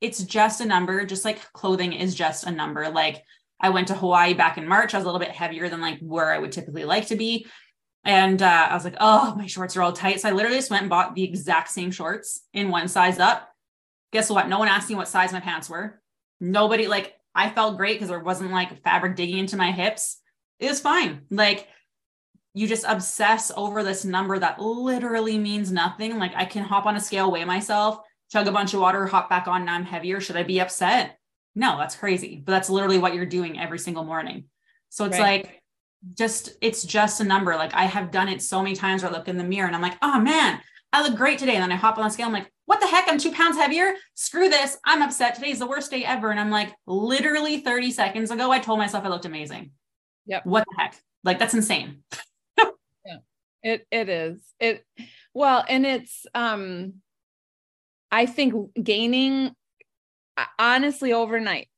it's 0.00 0.22
just 0.22 0.60
a 0.60 0.66
number, 0.66 1.04
just 1.04 1.24
like 1.24 1.52
clothing 1.52 1.92
is 1.92 2.14
just 2.14 2.46
a 2.46 2.50
number. 2.50 2.88
Like, 2.88 3.22
I 3.60 3.70
went 3.70 3.88
to 3.88 3.94
Hawaii 3.94 4.34
back 4.34 4.58
in 4.58 4.66
March. 4.66 4.94
I 4.94 4.98
was 4.98 5.04
a 5.04 5.06
little 5.06 5.20
bit 5.20 5.30
heavier 5.30 5.68
than 5.68 5.80
like 5.80 5.98
where 6.00 6.32
I 6.32 6.38
would 6.38 6.52
typically 6.52 6.84
like 6.84 7.06
to 7.08 7.16
be. 7.16 7.46
And 8.04 8.40
uh, 8.40 8.68
I 8.70 8.74
was 8.74 8.84
like, 8.84 8.96
oh, 9.00 9.34
my 9.36 9.46
shorts 9.46 9.76
are 9.76 9.82
all 9.82 9.92
tight. 9.92 10.20
So 10.20 10.28
I 10.28 10.32
literally 10.32 10.56
just 10.56 10.70
went 10.70 10.82
and 10.82 10.90
bought 10.90 11.14
the 11.14 11.24
exact 11.24 11.68
same 11.70 11.90
shorts 11.90 12.42
in 12.54 12.70
one 12.70 12.88
size 12.88 13.18
up. 13.18 13.48
Guess 14.12 14.30
what? 14.30 14.48
No 14.48 14.58
one 14.58 14.68
asked 14.68 14.88
me 14.88 14.96
what 14.96 15.08
size 15.08 15.32
my 15.32 15.40
pants 15.40 15.68
were 15.68 16.00
nobody 16.40 16.86
like 16.88 17.14
I 17.34 17.50
felt 17.50 17.76
great 17.76 17.94
because 17.94 18.08
there 18.08 18.18
wasn't 18.18 18.50
like 18.50 18.82
fabric 18.82 19.14
digging 19.14 19.38
into 19.38 19.56
my 19.56 19.70
hips. 19.70 20.18
It 20.58 20.68
was 20.68 20.80
fine. 20.80 21.22
Like 21.30 21.68
you 22.54 22.66
just 22.66 22.84
obsess 22.88 23.52
over 23.56 23.84
this 23.84 24.04
number 24.04 24.36
that 24.38 24.60
literally 24.60 25.38
means 25.38 25.70
nothing. 25.70 26.18
Like 26.18 26.32
I 26.34 26.44
can 26.44 26.64
hop 26.64 26.86
on 26.86 26.96
a 26.96 27.00
scale, 27.00 27.30
weigh 27.30 27.44
myself, 27.44 27.98
chug 28.32 28.48
a 28.48 28.52
bunch 28.52 28.74
of 28.74 28.80
water, 28.80 29.06
hop 29.06 29.30
back 29.30 29.46
on. 29.46 29.64
Now 29.64 29.74
I'm 29.74 29.84
heavier. 29.84 30.20
Should 30.20 30.36
I 30.36 30.42
be 30.42 30.60
upset? 30.60 31.18
No, 31.54 31.78
that's 31.78 31.96
crazy. 31.96 32.42
But 32.44 32.52
that's 32.52 32.70
literally 32.70 32.98
what 32.98 33.14
you're 33.14 33.26
doing 33.26 33.58
every 33.58 33.78
single 33.78 34.04
morning. 34.04 34.44
So 34.88 35.04
it's 35.04 35.18
right. 35.18 35.44
like 35.44 35.62
just 36.14 36.50
it's 36.60 36.82
just 36.82 37.20
a 37.20 37.24
number. 37.24 37.54
Like 37.56 37.74
I 37.74 37.84
have 37.84 38.10
done 38.10 38.28
it 38.28 38.42
so 38.42 38.62
many 38.62 38.74
times 38.74 39.02
where 39.02 39.10
I 39.10 39.14
look 39.14 39.28
in 39.28 39.38
the 39.38 39.44
mirror 39.44 39.66
and 39.66 39.76
I'm 39.76 39.82
like, 39.82 39.98
oh 40.02 40.20
man, 40.20 40.60
I 40.92 41.02
look 41.02 41.16
great 41.16 41.38
today. 41.38 41.54
And 41.54 41.62
then 41.62 41.72
I 41.72 41.76
hop 41.76 41.98
on 41.98 42.04
the 42.04 42.10
scale. 42.10 42.26
I'm 42.26 42.32
like, 42.32 42.50
what 42.66 42.80
the 42.80 42.86
heck? 42.86 43.06
I'm 43.08 43.18
two 43.18 43.32
pounds 43.32 43.56
heavier. 43.56 43.94
Screw 44.14 44.48
this. 44.48 44.78
I'm 44.84 45.02
upset. 45.02 45.34
Today's 45.34 45.58
the 45.58 45.66
worst 45.66 45.90
day 45.90 46.04
ever. 46.04 46.30
And 46.30 46.40
I'm 46.40 46.50
like, 46.50 46.72
literally 46.86 47.60
30 47.60 47.90
seconds 47.90 48.30
ago, 48.30 48.50
I 48.50 48.58
told 48.58 48.78
myself 48.78 49.04
I 49.04 49.08
looked 49.08 49.24
amazing. 49.24 49.72
Yep. 50.26 50.46
What 50.46 50.64
the 50.68 50.82
heck? 50.82 50.96
Like 51.24 51.38
that's 51.38 51.54
insane. 51.54 52.02
yeah. 52.58 53.16
It 53.62 53.86
it 53.90 54.08
is. 54.08 54.40
It 54.58 54.84
well, 55.34 55.64
and 55.68 55.84
it's 55.84 56.26
um 56.34 56.94
I 58.10 58.26
think 58.26 58.54
gaining 58.82 59.54
honestly 60.58 61.12
overnight 61.12 61.68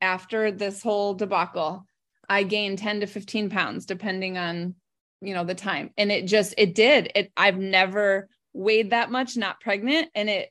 after 0.00 0.50
this 0.50 0.82
whole 0.82 1.14
debacle, 1.14 1.84
I 2.28 2.42
gained 2.42 2.78
10 2.78 3.00
to 3.00 3.06
15 3.06 3.50
pounds 3.50 3.86
depending 3.86 4.38
on 4.38 4.74
you 5.22 5.34
know 5.34 5.44
the 5.44 5.54
time. 5.54 5.90
And 5.96 6.12
it 6.12 6.26
just 6.26 6.54
it 6.58 6.74
did. 6.74 7.10
It 7.14 7.32
I've 7.36 7.58
never 7.58 8.28
weighed 8.56 8.90
that 8.90 9.10
much 9.10 9.36
not 9.36 9.60
pregnant 9.60 10.08
and 10.14 10.30
it 10.30 10.50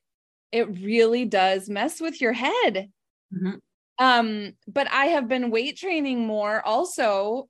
it 0.52 0.80
really 0.80 1.26
does 1.26 1.68
mess 1.68 2.00
with 2.00 2.22
your 2.22 2.34
head 2.34 2.90
mm-hmm. 3.34 3.56
um 3.98 4.54
but 4.68 4.88
i 4.92 5.08
have 5.08 5.28
been 5.28 5.50
weight 5.50 5.76
training 5.76 6.26
more 6.26 6.66
also 6.66 7.50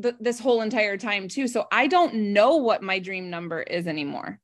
th- 0.00 0.14
this 0.20 0.38
whole 0.38 0.60
entire 0.60 0.96
time 0.96 1.26
too 1.26 1.48
so 1.48 1.66
i 1.72 1.88
don't 1.88 2.14
know 2.14 2.56
what 2.56 2.82
my 2.82 3.00
dream 3.00 3.30
number 3.30 3.60
is 3.60 3.88
anymore 3.88 4.38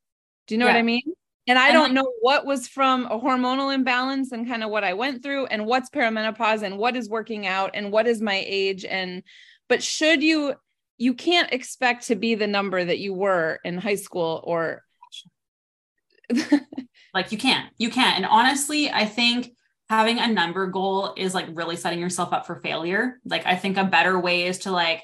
do 0.47 0.55
you 0.55 0.59
know 0.59 0.65
yeah. 0.65 0.73
what 0.73 0.79
i 0.79 0.83
mean 0.83 1.13
and 1.47 1.57
i 1.57 1.67
and 1.67 1.73
don't 1.73 1.83
like, 1.83 1.93
know 1.93 2.11
what 2.21 2.45
was 2.45 2.67
from 2.67 3.05
a 3.05 3.19
hormonal 3.19 3.73
imbalance 3.73 4.31
and 4.31 4.47
kind 4.47 4.63
of 4.63 4.69
what 4.69 4.83
i 4.83 4.93
went 4.93 5.23
through 5.23 5.45
and 5.47 5.65
what's 5.65 5.89
perimenopause 5.89 6.63
and 6.63 6.77
what 6.77 6.95
is 6.95 7.09
working 7.09 7.47
out 7.47 7.71
and 7.73 7.91
what 7.91 8.07
is 8.07 8.21
my 8.21 8.43
age 8.45 8.85
and 8.85 9.23
but 9.67 9.81
should 9.81 10.23
you 10.23 10.53
you 10.97 11.13
can't 11.13 11.53
expect 11.53 12.07
to 12.07 12.15
be 12.15 12.35
the 12.35 12.47
number 12.47 12.83
that 12.83 12.99
you 12.99 13.13
were 13.13 13.59
in 13.63 13.77
high 13.77 13.95
school 13.95 14.41
or 14.43 14.83
like 17.13 17.31
you 17.31 17.37
can't, 17.37 17.71
you 17.77 17.89
can't. 17.89 18.17
And 18.17 18.25
honestly, 18.25 18.89
I 18.89 19.05
think 19.05 19.51
having 19.89 20.19
a 20.19 20.27
number 20.27 20.67
goal 20.67 21.13
is 21.15 21.33
like 21.33 21.47
really 21.53 21.75
setting 21.75 21.99
yourself 21.99 22.33
up 22.33 22.45
for 22.45 22.59
failure. 22.61 23.19
Like 23.25 23.45
I 23.45 23.55
think 23.55 23.77
a 23.77 23.85
better 23.85 24.19
way 24.19 24.45
is 24.45 24.59
to 24.59 24.71
like 24.71 25.01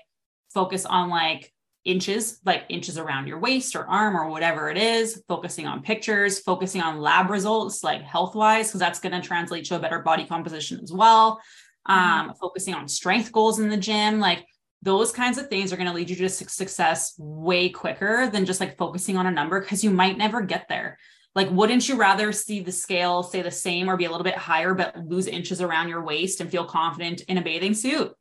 focus 0.54 0.86
on 0.86 1.10
like 1.10 1.52
inches, 1.86 2.40
like 2.46 2.64
inches 2.70 2.98
around 2.98 3.28
your 3.28 3.40
waist 3.40 3.76
or 3.76 3.86
arm 3.86 4.16
or 4.16 4.30
whatever 4.30 4.70
it 4.70 4.78
is, 4.78 5.22
focusing 5.28 5.68
on 5.68 5.82
pictures, 5.82 6.40
focusing 6.40 6.82
on 6.82 7.02
lab 7.02 7.30
results, 7.30 7.84
like 7.84 8.02
health 8.02 8.36
wise, 8.36 8.68
because 8.68 8.80
that's 8.80 9.00
going 9.00 9.20
to 9.20 9.26
translate 9.26 9.66
to 9.66 9.76
a 9.76 9.80
better 9.80 10.00
body 10.00 10.26
composition 10.26 10.80
as 10.82 10.92
well. 10.92 11.42
Mm-hmm. 11.90 12.30
Um, 12.30 12.34
focusing 12.40 12.74
on 12.74 12.88
strength 12.88 13.32
goals 13.32 13.60
in 13.60 13.70
the 13.70 13.78
gym. 13.78 14.20
Like 14.20 14.46
those 14.82 15.12
kinds 15.12 15.38
of 15.38 15.48
things 15.48 15.72
are 15.72 15.78
going 15.78 15.90
to 15.90 15.94
lead 15.94 16.10
you 16.10 16.16
to 16.16 16.30
success 16.30 17.14
way 17.18 17.70
quicker 17.70 18.30
than 18.32 18.46
just 18.46 18.60
like 18.60 18.78
focusing 18.78 19.18
on 19.18 19.28
a 19.28 19.32
number 19.32 19.60
because 19.60 19.84
you 19.84 19.90
might 19.90 20.18
never 20.18 20.42
get 20.42 20.68
there. 20.70 20.98
Like, 21.36 21.50
wouldn't 21.50 21.90
you 21.90 21.96
rather 21.96 22.32
see 22.32 22.60
the 22.60 22.72
scale 22.72 23.24
stay 23.24 23.42
the 23.42 23.50
same 23.50 23.90
or 23.90 23.98
be 23.98 24.06
a 24.06 24.10
little 24.10 24.24
bit 24.24 24.38
higher, 24.38 24.76
but 24.76 24.96
lose 24.98 25.26
inches 25.26 25.62
around 25.62 25.90
your 25.90 26.04
waist 26.04 26.42
and 26.42 26.52
feel 26.52 26.66
confident 26.66 27.22
in 27.22 27.40
a 27.40 27.42
bathing 27.42 27.74
suit? 27.74 28.14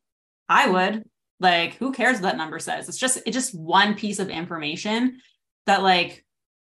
I 0.48 0.70
would. 0.70 1.05
Like, 1.42 1.74
who 1.74 1.92
cares 1.92 2.14
what 2.14 2.22
that 2.22 2.37
number 2.37 2.59
says? 2.59 2.88
It's 2.88 2.98
just, 2.98 3.18
it's 3.26 3.35
just 3.35 3.55
one 3.55 3.94
piece 3.94 4.20
of 4.20 4.31
information 4.31 5.20
that 5.66 5.83
like 5.83 6.24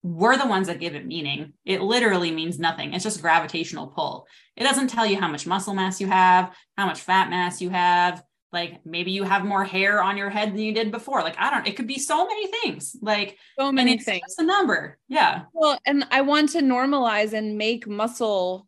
we're 0.02 0.36
the 0.36 0.46
ones 0.46 0.68
that 0.68 0.80
give 0.80 0.94
it 0.94 1.06
meaning. 1.06 1.54
It 1.64 1.80
literally 1.80 2.30
means 2.30 2.58
nothing. 2.58 2.94
It's 2.94 3.04
just 3.04 3.20
gravitational 3.20 3.88
pull. 3.88 4.26
It 4.56 4.64
doesn't 4.64 4.88
tell 4.88 5.06
you 5.06 5.18
how 5.18 5.28
much 5.28 5.46
muscle 5.46 5.74
mass 5.74 6.00
you 6.00 6.06
have, 6.06 6.54
how 6.76 6.86
much 6.86 7.00
fat 7.00 7.30
mass 7.30 7.60
you 7.60 7.70
have. 7.70 8.22
Like 8.52 8.84
maybe 8.86 9.10
you 9.10 9.24
have 9.24 9.44
more 9.44 9.64
hair 9.64 10.02
on 10.02 10.16
your 10.16 10.30
head 10.30 10.50
than 10.50 10.60
you 10.60 10.72
did 10.72 10.90
before. 10.90 11.22
Like 11.22 11.36
I 11.38 11.50
don't. 11.50 11.66
It 11.66 11.76
could 11.76 11.86
be 11.86 11.98
so 11.98 12.26
many 12.26 12.46
things. 12.46 12.96
Like 13.02 13.36
so 13.58 13.70
many 13.70 13.98
things. 13.98 14.22
Just 14.26 14.40
a 14.40 14.44
number. 14.44 14.98
Yeah. 15.08 15.42
Well, 15.52 15.78
and 15.84 16.06
I 16.10 16.22
want 16.22 16.50
to 16.50 16.60
normalize 16.60 17.32
and 17.34 17.58
make 17.58 17.86
muscle. 17.86 18.66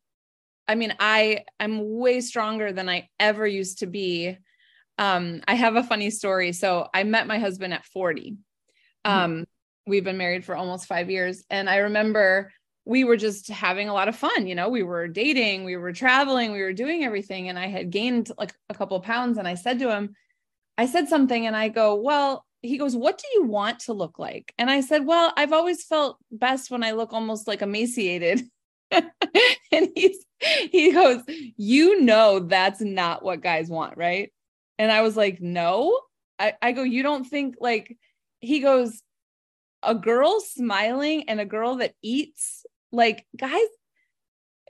I 0.69 0.75
mean, 0.75 0.95
I 1.01 1.45
I'm 1.59 1.99
way 1.99 2.21
stronger 2.21 2.73
than 2.73 2.89
I 2.89 3.09
ever 3.19 3.47
used 3.47 3.79
to 3.79 3.87
be. 3.87 4.37
Um, 5.01 5.41
I 5.49 5.55
have 5.55 5.77
a 5.77 5.83
funny 5.83 6.11
story. 6.11 6.53
So 6.53 6.87
I 6.93 7.05
met 7.05 7.27
my 7.27 7.39
husband 7.39 7.73
at 7.73 7.87
40. 7.87 8.33
Mm-hmm. 9.07 9.11
Um, 9.11 9.47
we've 9.87 10.05
been 10.05 10.19
married 10.19 10.45
for 10.45 10.55
almost 10.55 10.87
five 10.87 11.11
years. 11.11 11.43
And 11.49 11.71
I 11.71 11.79
remember 11.79 12.53
we 12.85 13.05
were 13.05 13.17
just 13.17 13.49
having 13.49 13.89
a 13.89 13.95
lot 13.95 14.09
of 14.09 14.17
fun. 14.17 14.47
You 14.47 14.55
know, 14.55 14.69
we 14.69 14.83
were 14.83 15.09
dating, 15.09 15.65
we 15.65 15.77
were 15.77 15.93
traveling, 15.93 16.53
we 16.53 16.61
were 16.61 16.75
doing 16.75 17.03
everything. 17.03 17.49
And 17.49 17.59
I 17.59 17.69
had 17.69 17.91
gained 17.91 18.31
like 18.39 18.53
a 18.69 18.75
couple 18.75 18.99
of 18.99 19.03
pounds. 19.03 19.39
And 19.39 19.49
I 19.49 19.55
said 19.55 19.79
to 19.79 19.91
him, 19.91 20.15
I 20.77 20.85
said 20.85 21.09
something 21.09 21.47
and 21.47 21.57
I 21.57 21.69
go, 21.69 21.95
Well, 21.95 22.45
he 22.61 22.77
goes, 22.77 22.95
What 22.95 23.17
do 23.17 23.25
you 23.35 23.45
want 23.45 23.81
to 23.81 23.95
look 23.95 24.19
like? 24.19 24.53
And 24.59 24.71
I 24.71 24.83
said, 24.83 25.07
Well, 25.07 25.33
I've 25.35 25.55
always 25.55 25.83
felt 25.83 26.19
best 26.31 26.71
when 26.71 26.85
I 26.85 26.93
look 26.93 27.15
almost 27.15 27.49
like 27.49 27.63
emaciated. 27.63 28.43
and 28.91 29.89
he's 29.95 30.27
he 30.71 30.93
goes, 30.93 31.23
You 31.57 32.03
know, 32.03 32.41
that's 32.41 32.83
not 32.83 33.23
what 33.23 33.43
guys 33.43 33.71
want, 33.71 33.97
right? 33.97 34.31
And 34.81 34.91
I 34.91 35.03
was 35.03 35.15
like, 35.15 35.41
No. 35.41 36.01
I, 36.39 36.55
I 36.63 36.73
go, 36.73 36.83
You 36.83 37.03
don't 37.03 37.25
think 37.25 37.57
like 37.61 37.97
he 38.41 38.61
goes, 38.61 39.03
a 39.83 39.95
girl 39.95 40.41
smiling 40.41 41.29
and 41.29 41.41
a 41.41 41.45
girl 41.45 41.77
that 41.77 41.95
eats 42.03 42.67
like 42.93 43.27
guys 43.37 43.67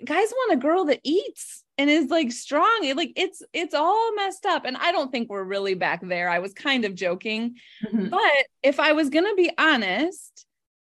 guys 0.04 0.30
want 0.30 0.52
a 0.52 0.56
girl 0.56 0.86
that 0.86 1.00
eats 1.02 1.64
and 1.78 1.90
is 1.90 2.10
like 2.10 2.32
strong. 2.32 2.80
It, 2.82 2.96
like 2.96 3.12
it's 3.16 3.42
it's 3.52 3.74
all 3.74 4.14
messed 4.14 4.46
up. 4.46 4.64
And 4.64 4.76
i 4.76 4.92
don't 4.92 5.10
think 5.10 5.28
we're 5.28 5.44
really 5.44 5.74
back 5.74 6.00
there. 6.02 6.28
I 6.28 6.38
was 6.38 6.52
kind 6.52 6.84
of 6.84 6.94
joking. 6.94 7.56
Mm-hmm. 7.84 8.08
but 8.08 8.46
if 8.62 8.80
i 8.80 8.92
was 8.92 9.10
going 9.10 9.26
to 9.26 9.34
be 9.34 9.50
honest 9.58 10.46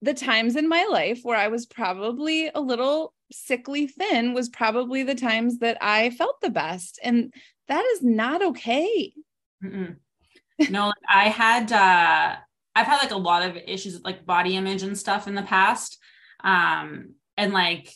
the 0.02 0.14
times 0.14 0.56
in 0.56 0.68
my 0.68 0.86
life 0.90 1.20
where 1.22 1.38
i 1.38 1.48
was 1.48 1.64
probably 1.64 2.50
a 2.54 2.60
little 2.60 3.14
sickly 3.32 3.86
thin 3.86 4.34
was 4.34 4.48
probably 4.50 5.02
the 5.02 5.14
times 5.14 5.58
that 5.58 5.78
i 5.80 6.10
felt 6.10 6.40
the 6.40 6.50
best. 6.50 6.98
And 7.02 7.32
that 7.68 7.84
is 7.84 8.02
not 8.02 8.42
okay 8.42 9.12
Mm-mm. 9.62 9.96
no 10.70 10.92
i 11.08 11.28
had 11.28 11.72
uh 11.72 12.36
I've 12.76 12.86
had 12.86 12.98
like 12.98 13.10
a 13.10 13.16
lot 13.16 13.42
of 13.42 13.56
issues 13.56 13.94
with 13.94 14.04
like 14.04 14.26
body 14.26 14.54
image 14.54 14.82
and 14.82 14.96
stuff 14.98 15.26
in 15.26 15.34
the 15.34 15.42
past. 15.42 15.98
Um, 16.44 17.14
and 17.38 17.54
like 17.54 17.90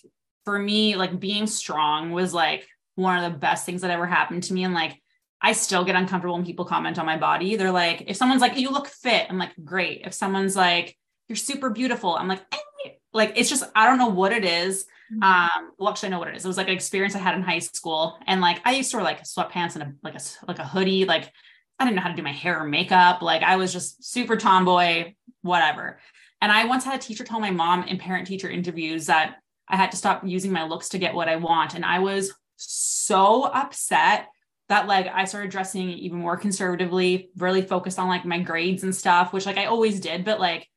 for 0.46 0.58
me, 0.58 0.96
like 0.96 1.20
being 1.20 1.46
strong 1.46 2.12
was 2.12 2.32
like 2.32 2.66
one 2.94 3.22
of 3.22 3.30
the 3.30 3.38
best 3.38 3.66
things 3.66 3.82
that 3.82 3.90
ever 3.90 4.06
happened 4.06 4.44
to 4.44 4.54
me. 4.54 4.64
And 4.64 4.72
like 4.72 4.98
I 5.42 5.52
still 5.52 5.84
get 5.84 5.96
uncomfortable 5.96 6.34
when 6.34 6.46
people 6.46 6.64
comment 6.64 6.98
on 6.98 7.04
my 7.04 7.18
body. 7.18 7.56
They're 7.56 7.70
like, 7.70 8.04
if 8.06 8.16
someone's 8.16 8.40
like, 8.40 8.56
you 8.56 8.70
look 8.70 8.88
fit, 8.88 9.26
I'm 9.28 9.38
like, 9.38 9.52
great. 9.62 10.00
If 10.06 10.14
someone's 10.14 10.56
like, 10.56 10.96
you're 11.28 11.36
super 11.36 11.68
beautiful, 11.68 12.16
I'm 12.16 12.28
like, 12.28 12.42
eh. 12.50 12.90
like 13.12 13.34
it's 13.36 13.50
just 13.50 13.64
I 13.76 13.86
don't 13.86 13.98
know 13.98 14.08
what 14.08 14.32
it 14.32 14.46
is. 14.46 14.86
Mm-hmm. 15.12 15.22
Um, 15.22 15.72
well, 15.78 15.90
actually, 15.90 16.08
I 16.08 16.10
know 16.10 16.18
what 16.18 16.28
it 16.28 16.36
is. 16.36 16.44
It 16.44 16.48
was 16.48 16.56
like 16.56 16.68
an 16.68 16.74
experience 16.74 17.14
I 17.14 17.18
had 17.18 17.34
in 17.34 17.42
high 17.42 17.58
school, 17.58 18.18
and 18.26 18.40
like 18.40 18.60
I 18.64 18.74
used 18.74 18.90
to 18.92 18.98
wear 18.98 19.04
like 19.04 19.22
sweatpants 19.24 19.74
and 19.74 19.82
a 19.82 19.92
like 20.02 20.14
a 20.14 20.20
like 20.46 20.58
a 20.58 20.66
hoodie, 20.66 21.04
like 21.04 21.32
I 21.78 21.84
didn't 21.84 21.96
know 21.96 22.02
how 22.02 22.10
to 22.10 22.16
do 22.16 22.22
my 22.22 22.32
hair 22.32 22.60
or 22.60 22.64
makeup. 22.64 23.22
Like 23.22 23.42
I 23.42 23.56
was 23.56 23.72
just 23.72 24.04
super 24.04 24.36
tomboy, 24.36 25.14
whatever. 25.42 25.98
And 26.42 26.52
I 26.52 26.66
once 26.66 26.84
had 26.84 26.94
a 26.94 27.02
teacher 27.02 27.24
tell 27.24 27.40
my 27.40 27.50
mom 27.50 27.84
in 27.84 27.98
parent 27.98 28.26
teacher 28.26 28.48
interviews 28.48 29.06
that 29.06 29.36
I 29.68 29.76
had 29.76 29.90
to 29.90 29.96
stop 29.96 30.22
using 30.24 30.52
my 30.52 30.64
looks 30.64 30.90
to 30.90 30.98
get 30.98 31.14
what 31.14 31.28
I 31.28 31.36
want. 31.36 31.74
And 31.74 31.84
I 31.84 32.00
was 32.00 32.32
so 32.56 33.44
upset 33.44 34.28
that 34.68 34.86
like 34.86 35.08
I 35.08 35.24
started 35.24 35.50
dressing 35.50 35.90
even 35.90 36.18
more 36.18 36.36
conservatively, 36.36 37.30
really 37.36 37.62
focused 37.62 37.98
on 37.98 38.08
like 38.08 38.24
my 38.24 38.38
grades 38.38 38.82
and 38.84 38.94
stuff, 38.94 39.32
which 39.32 39.46
like 39.46 39.58
I 39.58 39.66
always 39.66 40.00
did. 40.00 40.24
But 40.24 40.40
like 40.40 40.68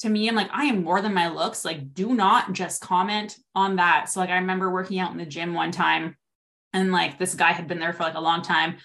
to 0.00 0.08
me, 0.08 0.28
I'm 0.28 0.34
like, 0.34 0.50
I 0.52 0.64
am 0.64 0.84
more 0.84 1.00
than 1.00 1.14
my 1.14 1.28
looks. 1.28 1.64
Like, 1.64 1.94
do 1.94 2.14
not 2.14 2.52
just 2.52 2.82
comment 2.82 3.36
on 3.54 3.76
that. 3.76 4.10
So 4.10 4.20
like 4.20 4.30
I 4.30 4.36
remember 4.36 4.70
working 4.70 4.98
out 4.98 5.12
in 5.12 5.18
the 5.18 5.26
gym 5.26 5.54
one 5.54 5.70
time 5.70 6.16
and 6.72 6.92
like 6.92 7.18
this 7.18 7.34
guy 7.34 7.52
had 7.52 7.66
been 7.66 7.78
there 7.78 7.92
for 7.92 8.02
like 8.02 8.14
a 8.14 8.20
long 8.20 8.42
time 8.42 8.76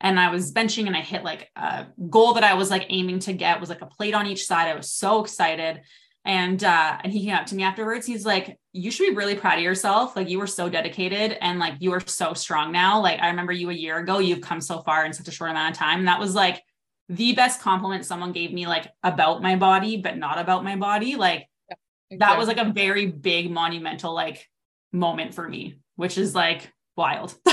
and 0.00 0.18
I 0.18 0.30
was 0.30 0.52
benching 0.52 0.86
and 0.86 0.96
I 0.96 1.00
hit 1.00 1.24
like 1.24 1.50
a 1.56 1.86
goal 2.10 2.34
that 2.34 2.44
I 2.44 2.54
was 2.54 2.70
like 2.70 2.86
aiming 2.88 3.20
to 3.20 3.32
get 3.32 3.60
was 3.60 3.68
like 3.68 3.82
a 3.82 3.86
plate 3.86 4.14
on 4.14 4.26
each 4.26 4.46
side. 4.46 4.68
I 4.68 4.74
was 4.74 4.90
so 4.90 5.22
excited. 5.22 5.82
And 6.26 6.62
uh 6.64 6.98
and 7.02 7.12
he 7.12 7.24
came 7.24 7.34
up 7.34 7.46
to 7.46 7.54
me 7.54 7.62
afterwards. 7.62 8.06
He's 8.06 8.24
like, 8.24 8.58
you 8.72 8.90
should 8.90 9.08
be 9.08 9.14
really 9.14 9.34
proud 9.34 9.58
of 9.58 9.64
yourself. 9.64 10.16
Like 10.16 10.28
you 10.28 10.38
were 10.38 10.46
so 10.46 10.68
dedicated 10.68 11.36
and 11.40 11.58
like 11.58 11.74
you 11.80 11.92
are 11.92 12.02
so 12.06 12.32
strong 12.32 12.72
now. 12.72 13.00
Like 13.00 13.20
I 13.20 13.28
remember 13.28 13.52
you 13.52 13.70
a 13.70 13.74
year 13.74 13.98
ago, 13.98 14.18
you've 14.18 14.40
come 14.40 14.60
so 14.60 14.80
far 14.80 15.04
in 15.04 15.12
such 15.12 15.28
a 15.28 15.30
short 15.30 15.50
amount 15.50 15.74
of 15.74 15.78
time. 15.78 16.00
And 16.00 16.08
that 16.08 16.20
was 16.20 16.34
like 16.34 16.62
the 17.08 17.34
best 17.34 17.60
compliment 17.60 18.04
someone 18.04 18.32
gave 18.32 18.52
me 18.52 18.66
like 18.66 18.90
about 19.02 19.42
my 19.42 19.56
body, 19.56 19.96
but 19.96 20.16
not 20.16 20.38
about 20.38 20.64
my 20.64 20.76
body. 20.76 21.16
Like 21.16 21.48
yeah, 21.68 21.76
exactly. 22.10 22.18
that 22.18 22.38
was 22.38 22.48
like 22.48 22.58
a 22.58 22.72
very 22.72 23.06
big 23.06 23.50
monumental 23.50 24.14
like 24.14 24.48
moment 24.92 25.34
for 25.34 25.48
me, 25.48 25.80
which 25.96 26.18
is 26.18 26.34
like 26.34 26.72
wild. 26.96 27.34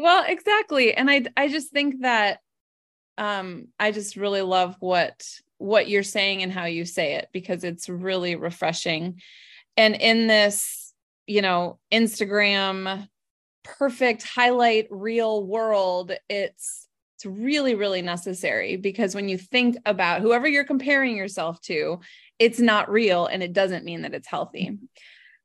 well 0.00 0.24
exactly 0.26 0.94
and 0.94 1.10
i 1.10 1.24
i 1.36 1.48
just 1.48 1.70
think 1.70 2.02
that 2.02 2.40
um 3.18 3.68
i 3.78 3.90
just 3.90 4.16
really 4.16 4.42
love 4.42 4.76
what 4.80 5.26
what 5.58 5.88
you're 5.88 6.02
saying 6.02 6.42
and 6.42 6.52
how 6.52 6.64
you 6.64 6.84
say 6.84 7.14
it 7.14 7.28
because 7.32 7.64
it's 7.64 7.88
really 7.88 8.36
refreshing 8.36 9.20
and 9.76 9.94
in 9.94 10.26
this 10.26 10.92
you 11.26 11.42
know 11.42 11.78
instagram 11.92 13.08
perfect 13.64 14.22
highlight 14.22 14.86
reel 14.90 15.44
world 15.44 16.12
it's 16.28 16.85
it's 17.16 17.26
really 17.26 17.74
really 17.74 18.02
necessary 18.02 18.76
because 18.76 19.14
when 19.14 19.28
you 19.28 19.38
think 19.38 19.76
about 19.86 20.20
whoever 20.20 20.46
you're 20.46 20.64
comparing 20.64 21.16
yourself 21.16 21.60
to 21.62 21.98
it's 22.38 22.60
not 22.60 22.90
real 22.90 23.26
and 23.26 23.42
it 23.42 23.52
doesn't 23.52 23.84
mean 23.84 24.02
that 24.02 24.14
it's 24.14 24.28
healthy 24.28 24.78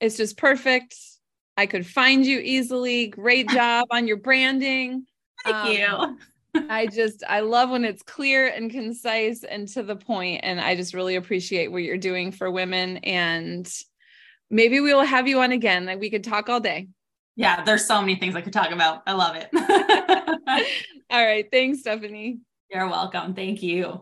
it's 0.01 0.17
just 0.17 0.39
perfect. 0.39 0.97
I 1.59 1.67
could 1.67 1.85
find 1.85 2.25
you 2.25 2.39
easily. 2.39 3.09
Great 3.09 3.49
job 3.51 3.89
on 3.91 4.07
your 4.07 4.17
branding. 4.17 5.05
Thank 5.45 5.57
um, 5.57 6.19
you. 6.55 6.65
I 6.71 6.87
just 6.87 7.25
I 7.29 7.41
love 7.41 7.71
when 7.71 7.85
it's 7.85 8.03
clear 8.03 8.47
and 8.47 8.71
concise 8.71 9.43
and 9.43 9.67
to 9.69 9.83
the 9.83 9.97
point 9.97 10.41
and 10.45 10.61
I 10.61 10.77
just 10.77 10.95
really 10.95 11.17
appreciate 11.17 11.71
what 11.71 11.83
you're 11.83 11.99
doing 11.99 12.33
for 12.33 12.51
women 12.51 12.99
and 12.99 13.71
maybe 14.51 14.81
we 14.81 14.95
will 14.95 15.05
have 15.05 15.27
you 15.27 15.41
on 15.41 15.51
again. 15.51 15.85
Like 15.85 15.99
we 15.99 16.11
could 16.11 16.25
talk 16.25 16.49
all 16.49 16.61
day. 16.61 16.89
Yeah, 17.35 17.65
there's 17.65 17.87
so 17.87 18.01
many 18.01 18.15
things 18.15 18.37
I 18.37 18.41
could 18.41 18.53
talk 18.53 18.71
about. 18.71 19.03
I 19.07 19.13
love 19.13 19.37
it. 19.37 19.49
all 21.11 21.25
right. 21.25 21.47
Thanks, 21.51 21.81
Stephanie. 21.81 22.39
You're 22.71 22.89
welcome. 22.89 23.35
Thank 23.35 23.63
you. 23.63 24.01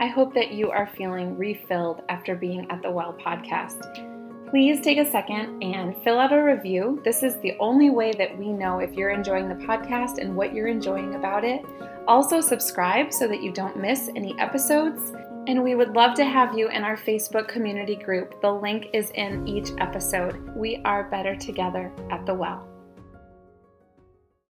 I 0.00 0.08
hope 0.08 0.34
that 0.34 0.52
you 0.52 0.70
are 0.70 0.88
feeling 0.96 1.36
refilled 1.36 2.02
after 2.08 2.34
being 2.34 2.70
at 2.70 2.82
the 2.82 2.90
Well 2.90 3.16
podcast. 3.24 4.09
Please 4.50 4.80
take 4.80 4.98
a 4.98 5.08
second 5.08 5.62
and 5.62 5.96
fill 6.02 6.18
out 6.18 6.32
a 6.32 6.42
review. 6.42 7.00
This 7.04 7.22
is 7.22 7.36
the 7.36 7.56
only 7.60 7.88
way 7.88 8.12
that 8.18 8.36
we 8.36 8.52
know 8.52 8.80
if 8.80 8.92
you're 8.94 9.10
enjoying 9.10 9.48
the 9.48 9.54
podcast 9.64 10.18
and 10.18 10.34
what 10.34 10.52
you're 10.52 10.66
enjoying 10.66 11.14
about 11.14 11.44
it. 11.44 11.64
Also, 12.08 12.40
subscribe 12.40 13.12
so 13.12 13.28
that 13.28 13.44
you 13.44 13.52
don't 13.52 13.76
miss 13.76 14.10
any 14.16 14.36
episodes 14.40 15.12
And 15.46 15.62
we 15.62 15.74
would 15.74 15.94
love 15.94 16.14
to 16.14 16.24
have 16.24 16.56
you 16.56 16.68
in 16.68 16.84
our 16.84 16.96
Facebook 16.96 17.48
community 17.48 17.96
group. 17.96 18.40
The 18.42 18.52
link 18.52 18.88
is 18.92 19.10
in 19.12 19.48
each 19.48 19.70
episode. 19.78 20.54
We 20.54 20.82
are 20.84 21.04
better 21.04 21.34
together 21.34 21.90
at 22.10 22.26
the 22.26 22.34
well. 22.34 22.69